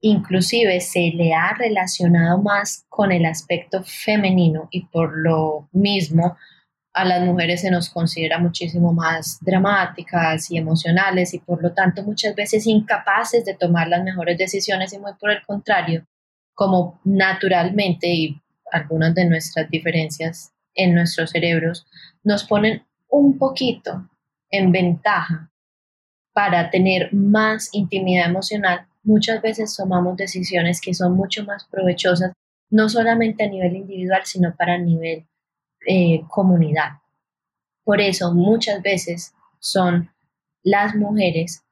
inclusive 0.00 0.80
se 0.80 1.12
le 1.14 1.34
ha 1.34 1.54
relacionado 1.54 2.40
más 2.40 2.84
con 2.88 3.12
el 3.12 3.26
aspecto 3.26 3.82
femenino 3.82 4.68
y 4.70 4.86
por 4.86 5.16
lo 5.18 5.68
mismo 5.72 6.36
a 6.92 7.04
las 7.04 7.24
mujeres 7.24 7.60
se 7.60 7.70
nos 7.70 7.88
considera 7.90 8.38
muchísimo 8.38 8.92
más 8.92 9.38
dramáticas 9.42 10.50
y 10.50 10.58
emocionales 10.58 11.34
y 11.34 11.38
por 11.38 11.62
lo 11.62 11.72
tanto 11.72 12.02
muchas 12.02 12.34
veces 12.34 12.66
incapaces 12.66 13.44
de 13.44 13.54
tomar 13.54 13.88
las 13.88 14.02
mejores 14.02 14.36
decisiones 14.36 14.92
y 14.92 14.98
muy 14.98 15.12
por 15.14 15.30
el 15.30 15.44
contrario, 15.46 16.04
como 16.54 17.00
naturalmente 17.04 18.08
y 18.08 18.40
algunas 18.72 19.14
de 19.14 19.26
nuestras 19.26 19.70
diferencias 19.70 20.52
en 20.74 20.94
nuestros 20.94 21.30
cerebros 21.30 21.86
nos 22.24 22.44
ponen 22.44 22.84
un 23.08 23.38
poquito 23.38 24.08
en 24.50 24.72
ventaja 24.72 25.50
para 26.32 26.70
tener 26.70 27.12
más 27.12 27.68
intimidad 27.72 28.26
emocional 28.26 28.86
muchas 29.02 29.40
veces 29.42 29.74
tomamos 29.76 30.16
decisiones 30.16 30.80
que 30.80 30.94
son 30.94 31.14
mucho 31.14 31.44
más 31.44 31.64
provechosas, 31.64 32.32
no 32.70 32.88
solamente 32.88 33.44
a 33.44 33.48
nivel 33.48 33.76
individual, 33.76 34.22
sino 34.24 34.54
para 34.54 34.78
nivel 34.78 35.26
eh, 35.86 36.22
comunidad. 36.28 37.00
Por 37.84 38.00
eso 38.00 38.32
muchas 38.34 38.82
veces 38.82 39.34
son 39.58 40.10
las 40.62 40.94
mujeres, 40.94 41.64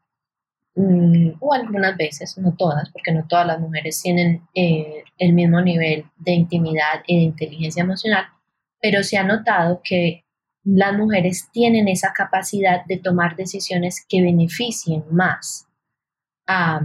mm, 0.75 1.33
o 1.41 1.53
algunas 1.53 1.97
veces, 1.97 2.37
no 2.39 2.55
todas, 2.57 2.91
porque 2.91 3.13
no 3.13 3.27
todas 3.29 3.47
las 3.47 3.61
mujeres 3.61 4.01
tienen 4.03 4.43
eh, 4.55 5.05
el 5.19 5.33
mismo 5.35 5.61
nivel 5.61 6.07
de 6.17 6.33
intimidad 6.33 7.03
y 7.07 7.19
de 7.19 7.23
inteligencia 7.23 7.83
emocional, 7.83 8.25
pero 8.81 9.03
se 9.03 9.17
ha 9.19 9.25
notado 9.25 9.81
que 9.85 10.25
las 10.65 10.97
mujeres 10.97 11.49
tienen 11.53 11.89
esa 11.89 12.13
capacidad 12.13 12.85
de 12.87 12.99
tomar 12.99 13.37
decisiones 13.37 14.05
que 14.09 14.23
beneficien 14.23 15.05
más 15.11 15.68
a, 16.49 16.81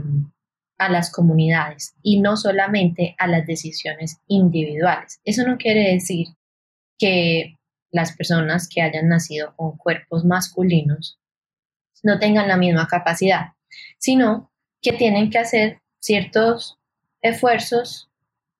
las 0.89 1.13
comunidades 1.13 1.95
y 2.03 2.19
no 2.19 2.35
solamente 2.35 3.15
a 3.17 3.25
las 3.27 3.47
decisiones 3.47 4.17
individuales. 4.27 5.21
Eso 5.23 5.47
no 5.47 5.57
quiere 5.57 5.93
decir 5.93 6.27
que 6.99 7.57
las 7.89 8.17
personas 8.17 8.67
que 8.67 8.81
hayan 8.81 9.07
nacido 9.07 9.55
con 9.55 9.77
cuerpos 9.77 10.25
masculinos 10.25 11.17
no 12.03 12.19
tengan 12.19 12.49
la 12.49 12.57
misma 12.57 12.87
capacidad, 12.87 13.53
sino 13.97 14.51
que 14.81 14.91
tienen 14.91 15.29
que 15.29 15.39
hacer 15.39 15.79
ciertos 15.99 16.77
esfuerzos 17.21 18.09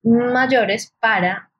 mayores 0.02 0.94
para 0.98 1.50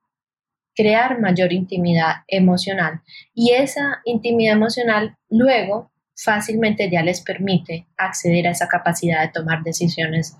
crear 0.74 1.20
mayor 1.20 1.52
intimidad 1.52 2.24
emocional. 2.26 3.02
Y 3.34 3.52
esa 3.52 4.00
intimidad 4.06 4.54
emocional 4.54 5.18
luego 5.28 5.90
fácilmente 6.16 6.90
ya 6.90 7.02
les 7.02 7.20
permite 7.20 7.86
acceder 7.96 8.46
a 8.46 8.52
esa 8.52 8.68
capacidad 8.68 9.22
de 9.22 9.32
tomar 9.32 9.62
decisiones 9.62 10.36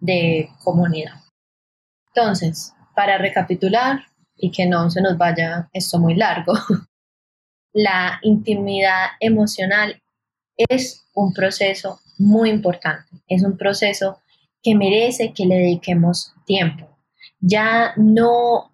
de 0.00 0.48
comunidad. 0.62 1.14
Entonces, 2.14 2.72
para 2.94 3.18
recapitular 3.18 4.00
y 4.36 4.50
que 4.50 4.66
no 4.66 4.90
se 4.90 5.02
nos 5.02 5.18
vaya 5.18 5.68
esto 5.72 5.98
muy 5.98 6.14
largo, 6.14 6.54
la 7.72 8.18
intimidad 8.22 9.08
emocional 9.20 10.00
es 10.56 11.06
un 11.14 11.32
proceso 11.32 12.00
muy 12.18 12.50
importante, 12.50 13.08
es 13.28 13.42
un 13.42 13.56
proceso 13.56 14.22
que 14.62 14.74
merece 14.74 15.32
que 15.32 15.44
le 15.44 15.56
dediquemos 15.56 16.32
tiempo. 16.46 16.88
Ya 17.40 17.92
no 17.96 18.72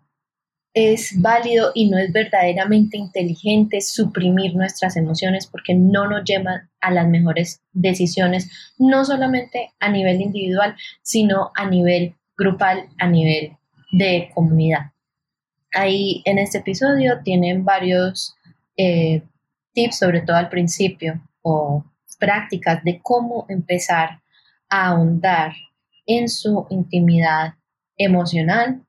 es 0.75 1.21
válido 1.21 1.71
y 1.75 1.91
no 1.91 1.99
es 1.99 2.13
verdaderamente 2.13 2.97
inteligente 2.97 3.81
suprimir 3.81 4.55
nuestras 4.55 4.97
emociones 4.97 5.47
porque 5.47 5.75
no 5.75 6.09
nos 6.09 6.25
llevan 6.25 6.71
a 6.81 6.91
las 6.91 7.07
mejores 7.09 7.61
decisiones, 7.73 8.51
no 8.79 9.05
solamente 9.05 9.73
a 9.81 9.91
nivel 9.91 10.21
individual, 10.21 10.75
sino 11.03 11.51
a 11.55 11.69
nivel 11.69 12.15
grupal, 12.37 12.89
a 12.99 13.07
nivel 13.07 13.57
de 13.93 14.31
comunidad. 14.35 14.93
Ahí 15.75 16.23
en 16.25 16.39
este 16.39 16.59
episodio 16.59 17.21
tienen 17.23 17.65
varios 17.65 18.35
eh, 18.77 19.23
tips, 19.75 19.99
sobre 19.99 20.23
todo 20.23 20.37
al 20.37 20.49
principio, 20.49 21.21
o 21.43 21.85
prácticas 22.19 22.83
de 22.85 23.01
cómo 23.03 23.47
empezar 23.49 24.21
a 24.69 24.89
ahondar 24.89 25.53
en 26.07 26.29
su 26.29 26.67
intimidad 26.71 27.55
emocional 27.97 28.83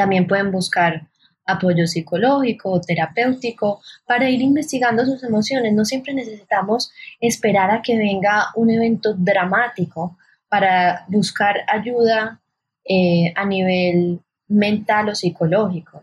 también 0.00 0.26
pueden 0.26 0.50
buscar 0.50 1.08
apoyo 1.44 1.86
psicológico 1.86 2.70
o 2.70 2.80
terapéutico 2.80 3.82
para 4.06 4.30
ir 4.30 4.40
investigando 4.40 5.04
sus 5.04 5.22
emociones. 5.22 5.74
No 5.74 5.84
siempre 5.84 6.14
necesitamos 6.14 6.90
esperar 7.20 7.70
a 7.70 7.82
que 7.82 7.98
venga 7.98 8.46
un 8.54 8.70
evento 8.70 9.12
dramático 9.12 10.16
para 10.48 11.04
buscar 11.08 11.56
ayuda 11.68 12.40
eh, 12.82 13.30
a 13.36 13.44
nivel 13.44 14.20
mental 14.48 15.10
o 15.10 15.14
psicológico. 15.14 16.00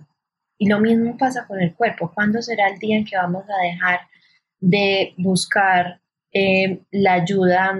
Y 0.59 0.67
lo 0.69 0.79
mismo 0.79 1.17
pasa 1.17 1.47
con 1.47 1.59
el 1.59 1.73
cuerpo. 1.73 2.11
¿Cuándo 2.13 2.39
será 2.43 2.67
el 2.67 2.77
día 2.77 2.97
en 2.97 3.05
que 3.05 3.17
vamos 3.17 3.45
a 3.49 3.65
dejar 3.65 4.01
de 4.59 5.15
buscar 5.17 6.01
eh, 6.31 6.81
la 6.91 7.13
ayuda 7.13 7.75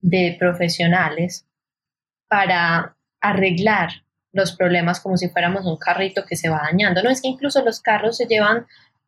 de 0.00 0.36
profesionales 0.38 1.46
para 2.28 2.96
arreglar 3.20 3.90
los 4.38 4.52
problemas 4.52 5.00
como 5.00 5.16
si 5.16 5.28
fuéramos 5.28 5.66
un 5.66 5.76
carrito 5.76 6.24
que 6.24 6.36
se 6.36 6.48
va 6.48 6.62
dañando. 6.70 7.02
No 7.02 7.10
es 7.10 7.20
que 7.20 7.28
incluso 7.28 7.62
los 7.64 7.80
carros 7.80 8.16
se 8.16 8.26
llevan, 8.26 8.66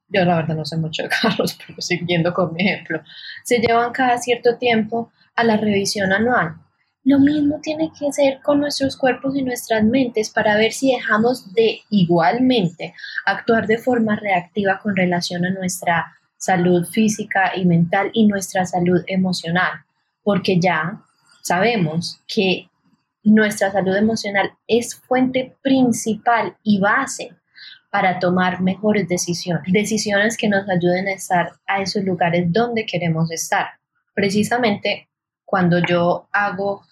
yo 0.08 0.24
la 0.24 0.36
verdad 0.36 0.56
no 0.56 0.64
sé 0.64 0.76
mucho 0.76 1.04
de 1.04 1.08
carros, 1.08 1.56
pero 1.66 1.80
siguiendo 1.80 2.34
con 2.34 2.52
mi 2.52 2.62
ejemplo, 2.64 3.00
se 3.44 3.58
llevan 3.58 3.92
cada 3.92 4.18
cierto 4.18 4.56
tiempo 4.58 5.12
a 5.36 5.44
la 5.44 5.56
revisión 5.56 6.12
anual. 6.12 6.56
Lo 7.04 7.18
mismo 7.18 7.60
tiene 7.62 7.90
que 7.98 8.12
ser 8.12 8.40
con 8.42 8.60
nuestros 8.60 8.96
cuerpos 8.96 9.34
y 9.34 9.42
nuestras 9.42 9.84
mentes 9.84 10.30
para 10.30 10.56
ver 10.56 10.72
si 10.72 10.92
dejamos 10.92 11.54
de 11.54 11.80
igualmente 11.88 12.92
actuar 13.24 13.66
de 13.66 13.78
forma 13.78 14.16
reactiva 14.16 14.80
con 14.82 14.94
relación 14.94 15.46
a 15.46 15.50
nuestra 15.50 16.12
salud 16.36 16.84
física 16.86 17.52
y 17.54 17.64
mental 17.64 18.10
y 18.12 18.26
nuestra 18.26 18.66
salud 18.66 19.02
emocional, 19.06 19.84
porque 20.22 20.58
ya 20.60 21.00
sabemos 21.42 22.20
que 22.26 22.69
nuestra 23.34 23.70
salud 23.70 23.96
emocional 23.96 24.52
es 24.66 24.96
fuente 24.96 25.56
principal 25.62 26.56
y 26.62 26.80
base 26.80 27.30
para 27.90 28.18
tomar 28.18 28.60
mejores 28.60 29.08
decisiones, 29.08 29.72
decisiones 29.72 30.36
que 30.36 30.48
nos 30.48 30.68
ayuden 30.68 31.08
a 31.08 31.12
estar 31.12 31.52
a 31.66 31.80
esos 31.80 32.04
lugares 32.04 32.52
donde 32.52 32.86
queremos 32.86 33.30
estar. 33.30 33.66
Precisamente 34.14 35.08
cuando 35.44 35.78
yo 35.78 36.28
hago 36.32 36.82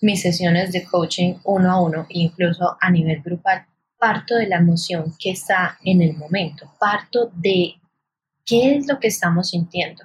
mis 0.00 0.22
sesiones 0.22 0.72
de 0.72 0.84
coaching 0.84 1.34
uno 1.44 1.70
a 1.70 1.80
uno, 1.80 2.06
incluso 2.08 2.76
a 2.80 2.90
nivel 2.90 3.22
grupal, 3.22 3.66
parto 3.98 4.36
de 4.36 4.46
la 4.46 4.56
emoción 4.56 5.14
que 5.18 5.30
está 5.30 5.78
en 5.84 6.02
el 6.02 6.14
momento, 6.14 6.72
parto 6.78 7.30
de 7.34 7.74
qué 8.44 8.76
es 8.76 8.86
lo 8.86 8.98
que 8.98 9.08
estamos 9.08 9.50
sintiendo, 9.50 10.04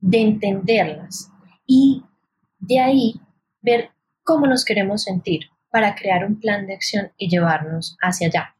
de 0.00 0.20
entenderlas 0.20 1.30
y 1.66 2.02
de 2.58 2.80
ahí 2.80 3.20
ver 3.60 3.90
cómo 4.26 4.46
nos 4.46 4.64
queremos 4.64 5.04
sentir 5.04 5.48
para 5.70 5.94
crear 5.94 6.24
un 6.24 6.38
plan 6.40 6.66
de 6.66 6.74
acción 6.74 7.12
y 7.16 7.30
llevarnos 7.30 7.96
hacia 8.02 8.26
allá. 8.26 8.56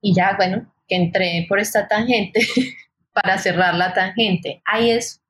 Y 0.00 0.14
ya, 0.14 0.34
bueno, 0.36 0.72
que 0.88 0.96
entré 0.96 1.46
por 1.48 1.60
esta 1.60 1.86
tangente 1.86 2.40
para 3.12 3.38
cerrar 3.38 3.74
la 3.74 3.92
tangente. 3.92 4.62
Ahí 4.64 4.90
es 4.90 5.22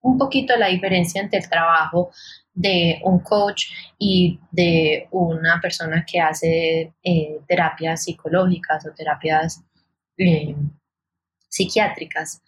un 0.00 0.16
poquito 0.16 0.56
la 0.56 0.68
diferencia 0.68 1.20
entre 1.20 1.40
el 1.40 1.48
trabajo 1.48 2.10
de 2.54 3.00
un 3.02 3.18
coach 3.20 3.66
y 3.98 4.40
de 4.50 5.06
una 5.10 5.60
persona 5.60 6.04
que 6.10 6.20
hace 6.20 6.94
eh, 7.02 7.40
terapias 7.46 8.04
psicológicas 8.04 8.86
o 8.86 8.94
terapias 8.94 9.62
eh, 10.16 10.54
psiquiátricas. 11.48 12.42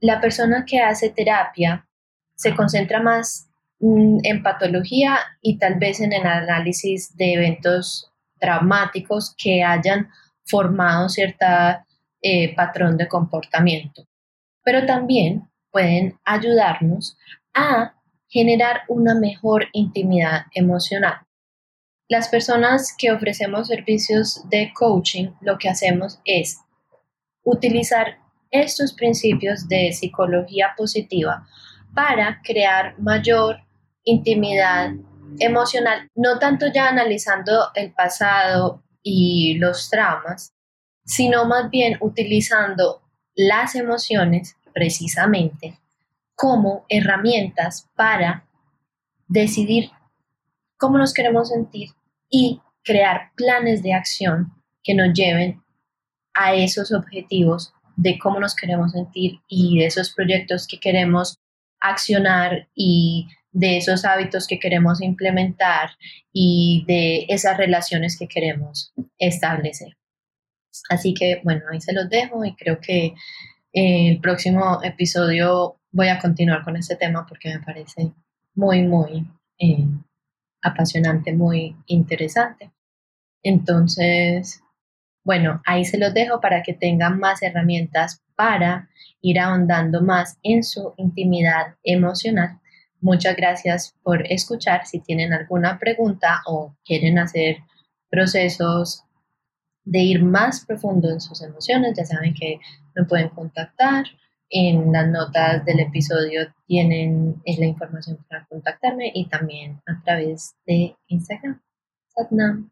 La 0.00 0.20
persona 0.20 0.64
que 0.64 0.80
hace 0.80 1.10
terapia 1.10 1.86
se 2.34 2.54
concentra 2.54 3.00
más 3.00 3.47
en 3.80 4.42
patología 4.42 5.18
y 5.40 5.58
tal 5.58 5.76
vez 5.76 6.00
en 6.00 6.12
el 6.12 6.26
análisis 6.26 7.16
de 7.16 7.34
eventos 7.34 8.10
traumáticos 8.38 9.34
que 9.36 9.62
hayan 9.62 10.08
formado 10.44 11.08
cierto 11.08 11.46
eh, 12.22 12.54
patrón 12.54 12.96
de 12.96 13.06
comportamiento. 13.06 14.06
Pero 14.64 14.84
también 14.86 15.48
pueden 15.70 16.18
ayudarnos 16.24 17.16
a 17.54 17.94
generar 18.28 18.82
una 18.88 19.14
mejor 19.14 19.66
intimidad 19.72 20.46
emocional. 20.54 21.20
Las 22.08 22.28
personas 22.28 22.94
que 22.96 23.12
ofrecemos 23.12 23.68
servicios 23.68 24.42
de 24.48 24.72
coaching, 24.74 25.30
lo 25.40 25.58
que 25.58 25.68
hacemos 25.68 26.20
es 26.24 26.58
utilizar 27.44 28.18
estos 28.50 28.94
principios 28.94 29.68
de 29.68 29.92
psicología 29.92 30.74
positiva 30.76 31.46
para 31.94 32.40
crear 32.42 32.98
mayor 32.98 33.60
intimidad 34.08 34.92
emocional, 35.38 36.08
no 36.14 36.38
tanto 36.38 36.66
ya 36.72 36.88
analizando 36.88 37.68
el 37.74 37.92
pasado 37.92 38.82
y 39.02 39.54
los 39.58 39.88
traumas, 39.90 40.52
sino 41.04 41.44
más 41.46 41.70
bien 41.70 41.96
utilizando 42.00 43.02
las 43.34 43.74
emociones 43.74 44.56
precisamente 44.74 45.78
como 46.34 46.84
herramientas 46.88 47.88
para 47.94 48.46
decidir 49.26 49.90
cómo 50.76 50.98
nos 50.98 51.12
queremos 51.12 51.48
sentir 51.48 51.90
y 52.30 52.60
crear 52.82 53.32
planes 53.34 53.82
de 53.82 53.94
acción 53.94 54.52
que 54.82 54.94
nos 54.94 55.12
lleven 55.12 55.62
a 56.34 56.54
esos 56.54 56.92
objetivos 56.92 57.72
de 57.96 58.18
cómo 58.18 58.38
nos 58.38 58.54
queremos 58.54 58.92
sentir 58.92 59.40
y 59.48 59.78
de 59.78 59.86
esos 59.86 60.14
proyectos 60.14 60.66
que 60.68 60.78
queremos 60.78 61.38
accionar 61.80 62.68
y 62.74 63.28
de 63.52 63.78
esos 63.78 64.04
hábitos 64.04 64.46
que 64.46 64.58
queremos 64.58 65.00
implementar 65.00 65.90
y 66.32 66.84
de 66.86 67.26
esas 67.28 67.56
relaciones 67.56 68.18
que 68.18 68.28
queremos 68.28 68.92
establecer. 69.18 69.96
Así 70.90 71.14
que 71.14 71.40
bueno, 71.44 71.62
ahí 71.70 71.80
se 71.80 71.92
los 71.92 72.08
dejo 72.08 72.44
y 72.44 72.54
creo 72.54 72.80
que 72.80 73.14
el 73.72 74.20
próximo 74.20 74.80
episodio 74.82 75.76
voy 75.90 76.08
a 76.08 76.18
continuar 76.18 76.64
con 76.64 76.76
este 76.76 76.96
tema 76.96 77.26
porque 77.26 77.50
me 77.50 77.60
parece 77.60 78.12
muy, 78.54 78.82
muy 78.82 79.26
eh, 79.58 79.86
apasionante, 80.62 81.32
muy 81.32 81.76
interesante. 81.86 82.70
Entonces, 83.42 84.60
bueno, 85.24 85.62
ahí 85.64 85.84
se 85.84 85.98
los 85.98 86.12
dejo 86.14 86.40
para 86.40 86.62
que 86.62 86.74
tengan 86.74 87.18
más 87.18 87.42
herramientas 87.42 88.22
para 88.34 88.88
ir 89.20 89.38
ahondando 89.38 90.02
más 90.02 90.38
en 90.42 90.62
su 90.62 90.94
intimidad 90.96 91.76
emocional. 91.82 92.60
Muchas 93.00 93.36
gracias 93.36 93.94
por 94.02 94.30
escuchar. 94.30 94.86
Si 94.86 95.00
tienen 95.00 95.32
alguna 95.32 95.78
pregunta 95.78 96.42
o 96.46 96.74
quieren 96.84 97.18
hacer 97.18 97.58
procesos 98.10 99.04
de 99.84 100.00
ir 100.00 100.22
más 100.22 100.64
profundo 100.66 101.10
en 101.10 101.20
sus 101.20 101.42
emociones, 101.42 101.96
ya 101.96 102.04
saben 102.04 102.34
que 102.34 102.58
me 102.94 103.04
pueden 103.04 103.28
contactar. 103.30 104.04
En 104.50 104.92
las 104.92 105.06
notas 105.06 105.62
del 105.66 105.80
episodio 105.80 106.52
tienen 106.66 107.42
la 107.44 107.66
información 107.66 108.18
para 108.28 108.46
contactarme 108.46 109.12
y 109.14 109.28
también 109.28 109.82
a 109.86 110.02
través 110.02 110.54
de 110.66 110.96
Instagram. 111.08 111.60
Satnam. 112.08 112.70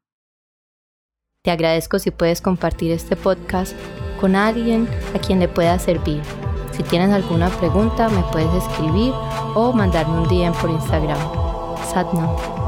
Te 1.42 1.50
agradezco 1.50 1.98
si 1.98 2.10
puedes 2.10 2.40
compartir 2.40 2.92
este 2.92 3.14
podcast 3.14 3.76
con 4.20 4.34
alguien 4.34 4.88
a 5.14 5.18
quien 5.18 5.38
le 5.38 5.48
pueda 5.48 5.78
servir. 5.78 6.22
Si 6.76 6.82
tienes 6.82 7.10
alguna 7.10 7.48
pregunta, 7.48 8.08
me 8.10 8.22
puedes 8.32 8.52
escribir 8.62 9.14
o 9.54 9.72
mandarme 9.72 10.18
un 10.18 10.28
DM 10.28 10.52
por 10.60 10.68
Instagram. 10.68 11.18
Satnam. 11.90 12.65